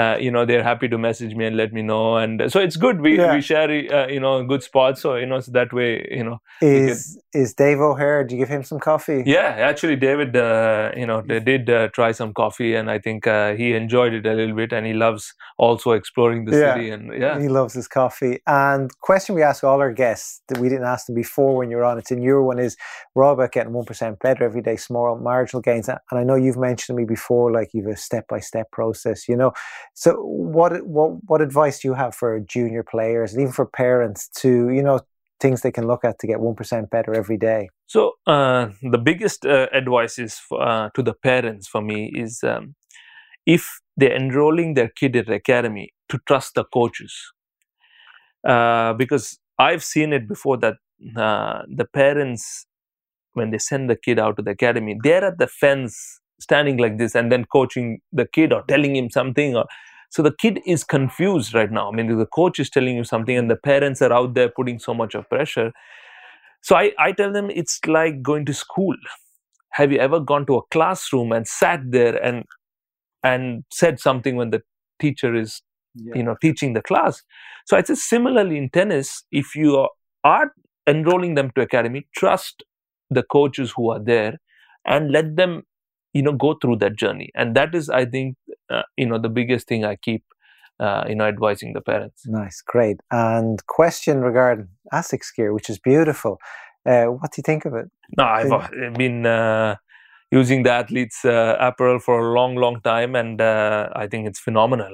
uh, 0.00 0.16
you 0.24 0.30
know 0.30 0.44
they're 0.44 0.62
happy 0.72 0.88
to 0.88 0.98
message 0.98 1.34
me 1.34 1.46
and 1.46 1.56
let 1.56 1.72
me 1.72 1.82
know. 1.82 2.16
And 2.16 2.50
so 2.52 2.60
it's 2.60 2.76
good. 2.76 3.00
We, 3.00 3.18
yeah. 3.18 3.34
we 3.34 3.40
share 3.40 3.70
uh, 3.70 4.06
you 4.08 4.20
know 4.20 4.44
good 4.44 4.62
spots. 4.62 5.02
So 5.02 5.16
you 5.16 5.26
know 5.26 5.40
so 5.40 5.50
that 5.52 5.72
way 5.72 6.06
you 6.10 6.24
know 6.24 6.38
is 6.62 7.18
is 7.32 7.54
dave 7.54 7.80
o'hare 7.80 8.24
do 8.24 8.34
you 8.34 8.40
give 8.42 8.48
him 8.48 8.62
some 8.62 8.78
coffee? 8.78 9.22
Yeah 9.26 9.56
actually 9.66 9.96
david 9.96 10.36
uh, 10.36 10.90
you 10.96 11.06
know 11.06 11.22
they 11.26 11.40
did 11.40 11.68
uh, 11.68 11.88
try 11.88 12.12
some 12.12 12.32
coffee 12.32 12.74
and 12.74 12.90
i 12.90 12.98
think 12.98 13.26
uh, 13.26 13.54
he 13.54 13.74
enjoyed 13.74 14.12
it 14.12 14.26
a 14.26 14.34
little 14.34 14.54
bit 14.54 14.72
and 14.72 14.86
he 14.86 14.92
loves 14.92 15.34
also 15.58 15.92
exploring 15.92 16.44
the 16.44 16.56
yeah. 16.56 16.74
city 16.74 16.90
and 16.90 17.12
yeah. 17.12 17.40
He 17.40 17.48
loves 17.48 17.74
his 17.74 17.88
coffee. 17.88 18.40
And 18.46 18.90
question 19.00 19.34
we 19.34 19.42
ask 19.42 19.64
all 19.64 19.80
our 19.80 19.92
guests 19.92 20.42
that 20.48 20.58
we 20.58 20.68
didn't 20.68 20.84
ask 20.84 21.06
them 21.06 21.14
before 21.14 21.56
when 21.56 21.70
you're 21.70 21.84
on 21.84 21.98
it's 21.98 22.10
in 22.10 22.22
your 22.22 22.42
one 22.42 22.58
is 22.58 22.76
we're 23.14 23.24
all 23.24 23.34
about 23.34 23.52
getting 23.52 23.72
1% 23.72 24.18
better 24.20 24.44
every 24.44 24.62
day 24.62 24.76
small 24.76 25.18
marginal 25.18 25.62
gains. 25.62 25.88
And 25.88 25.98
i 26.12 26.24
know 26.24 26.34
you've 26.34 26.56
mentioned 26.56 26.96
to 26.96 27.00
me 27.00 27.06
before 27.06 27.52
like 27.52 27.70
you've 27.72 27.86
a 27.86 27.96
step-by-step 27.96 28.70
process 28.70 29.28
you 29.28 29.36
know 29.36 29.52
so, 29.94 30.14
what 30.22 30.86
what 30.86 31.12
what 31.26 31.40
advice 31.40 31.80
do 31.80 31.88
you 31.88 31.94
have 31.94 32.14
for 32.14 32.38
junior 32.40 32.82
players 32.82 33.32
and 33.32 33.42
even 33.42 33.52
for 33.52 33.66
parents 33.66 34.28
to 34.40 34.70
you 34.70 34.82
know 34.82 35.00
things 35.40 35.60
they 35.60 35.72
can 35.72 35.86
look 35.86 36.04
at 36.04 36.18
to 36.20 36.26
get 36.26 36.40
one 36.40 36.54
percent 36.54 36.90
better 36.90 37.14
every 37.14 37.36
day? 37.36 37.68
So, 37.86 38.12
uh, 38.26 38.70
the 38.82 38.98
biggest 38.98 39.46
uh, 39.46 39.68
advice 39.72 40.18
is 40.18 40.40
uh, 40.52 40.90
to 40.94 41.02
the 41.02 41.14
parents 41.14 41.68
for 41.68 41.80
me 41.80 42.12
is 42.14 42.42
um, 42.42 42.74
if 43.46 43.80
they're 43.96 44.14
enrolling 44.14 44.74
their 44.74 44.88
kid 44.88 45.16
at 45.16 45.26
the 45.26 45.34
academy 45.34 45.92
to 46.08 46.18
trust 46.26 46.54
the 46.54 46.64
coaches, 46.64 47.14
uh, 48.46 48.92
because 48.94 49.38
I've 49.58 49.84
seen 49.84 50.12
it 50.12 50.28
before 50.28 50.58
that 50.58 50.74
uh, 51.16 51.62
the 51.68 51.84
parents 51.84 52.66
when 53.32 53.50
they 53.50 53.58
send 53.58 53.88
the 53.90 53.96
kid 53.96 54.18
out 54.18 54.36
to 54.36 54.42
the 54.42 54.52
academy, 54.52 54.96
they're 55.02 55.24
at 55.24 55.38
the 55.38 55.46
fence 55.46 56.20
standing 56.40 56.76
like 56.78 56.98
this 56.98 57.14
and 57.14 57.32
then 57.32 57.44
coaching 57.46 58.00
the 58.12 58.26
kid 58.26 58.52
or 58.52 58.62
telling 58.68 58.96
him 58.96 59.10
something 59.10 59.56
or 59.56 59.64
so 60.10 60.22
the 60.22 60.34
kid 60.40 60.60
is 60.66 60.84
confused 60.84 61.54
right 61.54 61.72
now 61.72 61.88
i 61.90 61.94
mean 61.94 62.16
the 62.18 62.26
coach 62.26 62.58
is 62.58 62.70
telling 62.70 62.96
you 62.96 63.04
something 63.04 63.36
and 63.36 63.50
the 63.50 63.56
parents 63.56 64.02
are 64.02 64.12
out 64.12 64.34
there 64.34 64.48
putting 64.48 64.78
so 64.78 64.94
much 64.94 65.14
of 65.14 65.28
pressure 65.28 65.72
So 66.62 66.76
I, 66.76 66.92
I 66.98 67.12
tell 67.12 67.32
them 67.32 67.50
it's 67.50 67.80
like 67.86 68.22
going 68.22 68.44
to 68.46 68.54
school. 68.54 68.96
Have 69.72 69.92
you 69.92 69.98
ever 69.98 70.20
gone 70.20 70.46
to 70.46 70.56
a 70.56 70.62
classroom 70.70 71.32
and 71.32 71.46
sat 71.46 71.80
there 71.90 72.16
and 72.22 72.44
and 73.22 73.64
said 73.72 74.00
something 74.00 74.36
when 74.36 74.50
the 74.50 74.62
teacher 75.00 75.34
is 75.34 75.62
yeah. 75.94 76.14
you 76.16 76.22
know 76.22 76.36
teaching 76.40 76.72
the 76.74 76.82
class? 76.82 77.22
So 77.66 77.76
I 77.76 77.82
say 77.82 77.94
similarly 77.94 78.58
in 78.58 78.70
tennis, 78.70 79.24
if 79.32 79.54
you 79.54 79.76
are, 79.76 79.90
are 80.24 80.52
enrolling 80.86 81.34
them 81.34 81.50
to 81.56 81.62
academy, 81.62 82.06
trust 82.16 82.64
the 83.10 83.22
coaches 83.22 83.72
who 83.76 83.90
are 83.90 84.00
there 84.02 84.38
and 84.84 85.10
let 85.10 85.36
them 85.36 85.62
you 86.16 86.22
know 86.22 86.32
go 86.32 86.54
through 86.60 86.76
that 86.76 86.96
journey. 86.96 87.30
And 87.34 87.54
that 87.54 87.74
is 87.74 87.90
i 87.90 88.04
think 88.04 88.36
uh, 88.70 88.82
you 88.96 89.06
know 89.06 89.18
the 89.18 89.28
biggest 89.28 89.68
thing 89.68 89.84
i 89.84 89.96
keep 89.96 90.24
uh, 90.80 91.04
you 91.08 91.14
know 91.14 91.26
advising 91.26 91.72
the 91.72 91.80
parents. 91.80 92.26
Nice 92.26 92.62
great. 92.74 92.98
And 93.10 93.66
question 93.66 94.20
regarding 94.20 94.68
asics 94.92 95.34
gear 95.34 95.52
which 95.52 95.70
is 95.70 95.78
beautiful. 95.78 96.38
Uh, 96.88 97.06
what 97.06 97.32
do 97.32 97.40
you 97.40 97.46
think 97.50 97.64
of 97.64 97.74
it? 97.74 97.90
No 98.16 98.24
i've 98.24 98.52
uh, 98.52 98.68
been 99.04 99.26
uh, 99.26 99.76
using 100.30 100.62
the 100.64 100.72
athletes 100.72 101.24
uh, 101.24 101.56
apparel 101.60 101.98
for 101.98 102.18
a 102.20 102.34
long 102.38 102.56
long 102.56 102.80
time 102.80 103.14
and 103.14 103.40
i 104.02 104.06
think 104.10 104.26
it's 104.26 104.40
phenomenal. 104.40 104.92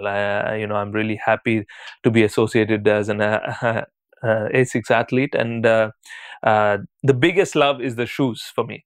You 0.61 0.67
know 0.67 0.77
i'm 0.77 0.93
really 0.93 1.19
happy 1.25 1.67
to 2.03 2.11
be 2.11 2.23
associated 2.31 2.89
as 2.89 3.09
an 3.09 3.19
asics 4.25 4.91
athlete. 4.91 5.35
And 5.35 5.65
the 5.65 7.15
biggest 7.27 7.55
love 7.65 7.81
is 7.81 7.97
the 7.97 8.07
shoes 8.07 8.51
for 8.55 8.65
me 8.65 8.85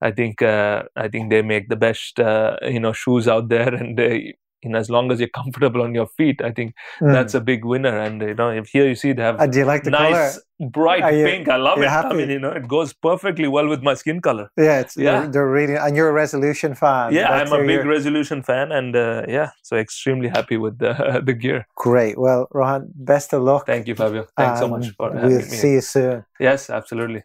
I 0.00 0.10
think 0.10 0.42
uh, 0.42 0.84
I 0.94 1.08
think 1.08 1.30
they 1.30 1.42
make 1.42 1.68
the 1.68 1.76
best 1.76 2.20
uh, 2.20 2.56
you 2.62 2.80
know 2.80 2.92
shoes 2.92 3.28
out 3.28 3.48
there, 3.48 3.74
and 3.80 3.98
they, 3.98 4.34
you 4.62 4.70
know 4.70 4.78
as 4.78 4.90
long 4.90 5.10
as 5.10 5.20
you're 5.20 5.28
comfortable 5.28 5.82
on 5.82 5.94
your 5.94 6.06
feet, 6.06 6.42
I 6.42 6.50
think 6.52 6.74
mm. 7.00 7.12
that's 7.12 7.34
a 7.34 7.40
big 7.40 7.64
winner. 7.64 7.98
And 7.98 8.20
you 8.20 8.34
know 8.34 8.50
if 8.50 8.68
here 8.68 8.86
you 8.86 8.94
see 8.94 9.12
they 9.12 9.22
have 9.22 9.40
uh, 9.40 9.46
do 9.46 9.60
you 9.60 9.64
like 9.64 9.84
the 9.84 9.90
nice 9.90 10.12
color? 10.12 10.70
bright 10.70 11.14
you, 11.14 11.24
pink, 11.24 11.48
I 11.48 11.56
love 11.56 11.78
it. 11.80 11.88
Happy? 11.88 12.08
I 12.08 12.12
mean 12.12 12.30
you 12.30 12.38
know 12.38 12.50
it 12.50 12.68
goes 12.68 12.92
perfectly 12.92 13.48
well 13.48 13.68
with 13.68 13.82
my 13.82 13.94
skin 13.94 14.20
color. 14.20 14.50
Yeah, 14.56 14.80
it's, 14.80 14.96
yeah, 14.96 15.20
they're, 15.20 15.30
they're 15.30 15.50
really 15.50 15.76
and 15.76 15.96
you're 15.96 16.10
a 16.10 16.12
resolution 16.12 16.74
fan. 16.74 17.14
Yeah, 17.14 17.28
that's 17.28 17.50
I'm 17.50 17.62
a 17.62 17.66
big 17.66 17.86
resolution 17.86 18.42
fan, 18.42 18.72
and 18.72 18.94
uh, 18.94 19.22
yeah, 19.28 19.50
so 19.62 19.76
extremely 19.76 20.28
happy 20.28 20.58
with 20.58 20.78
the 20.78 21.22
the 21.24 21.32
gear. 21.32 21.66
Great. 21.74 22.18
Well, 22.18 22.48
Rohan, 22.52 22.92
best 22.94 23.32
of 23.32 23.42
luck. 23.42 23.66
Thank 23.66 23.88
you, 23.88 23.94
Fabio. 23.94 24.26
Thanks 24.36 24.60
so 24.60 24.68
much 24.68 24.90
for 24.90 25.10
we'll 25.10 25.40
see 25.40 25.72
you 25.72 25.80
soon. 25.80 26.24
Yes, 26.38 26.68
absolutely. 26.68 27.22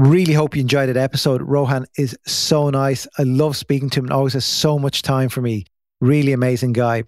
Really 0.00 0.32
hope 0.32 0.56
you 0.56 0.62
enjoyed 0.62 0.88
that 0.88 0.96
episode. 0.96 1.42
Rohan 1.42 1.84
is 1.98 2.16
so 2.26 2.70
nice. 2.70 3.06
I 3.18 3.24
love 3.24 3.54
speaking 3.54 3.90
to 3.90 3.98
him 3.98 4.06
and 4.06 4.14
always 4.14 4.32
has 4.32 4.46
so 4.46 4.78
much 4.78 5.02
time 5.02 5.28
for 5.28 5.42
me. 5.42 5.66
Really 6.00 6.32
amazing 6.32 6.72
guy. 6.72 7.04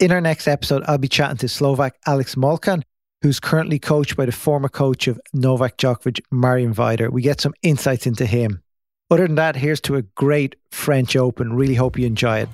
In 0.00 0.10
our 0.10 0.20
next 0.20 0.48
episode, 0.48 0.82
I'll 0.88 0.98
be 0.98 1.06
chatting 1.06 1.36
to 1.36 1.48
Slovak 1.48 1.94
Alex 2.04 2.34
Molcan, 2.34 2.82
who's 3.22 3.38
currently 3.38 3.78
coached 3.78 4.16
by 4.16 4.26
the 4.26 4.32
former 4.32 4.68
coach 4.68 5.06
of 5.06 5.20
Novak 5.32 5.76
Djokovic, 5.76 6.20
Marian 6.32 6.74
Vajda. 6.74 7.12
We 7.12 7.22
get 7.22 7.40
some 7.40 7.54
insights 7.62 8.08
into 8.08 8.26
him. 8.26 8.60
Other 9.08 9.28
than 9.28 9.36
that, 9.36 9.54
here's 9.54 9.80
to 9.82 9.94
a 9.94 10.02
great 10.02 10.56
French 10.72 11.14
Open. 11.14 11.52
Really 11.52 11.76
hope 11.76 11.96
you 11.96 12.06
enjoy 12.06 12.40
it. 12.40 12.48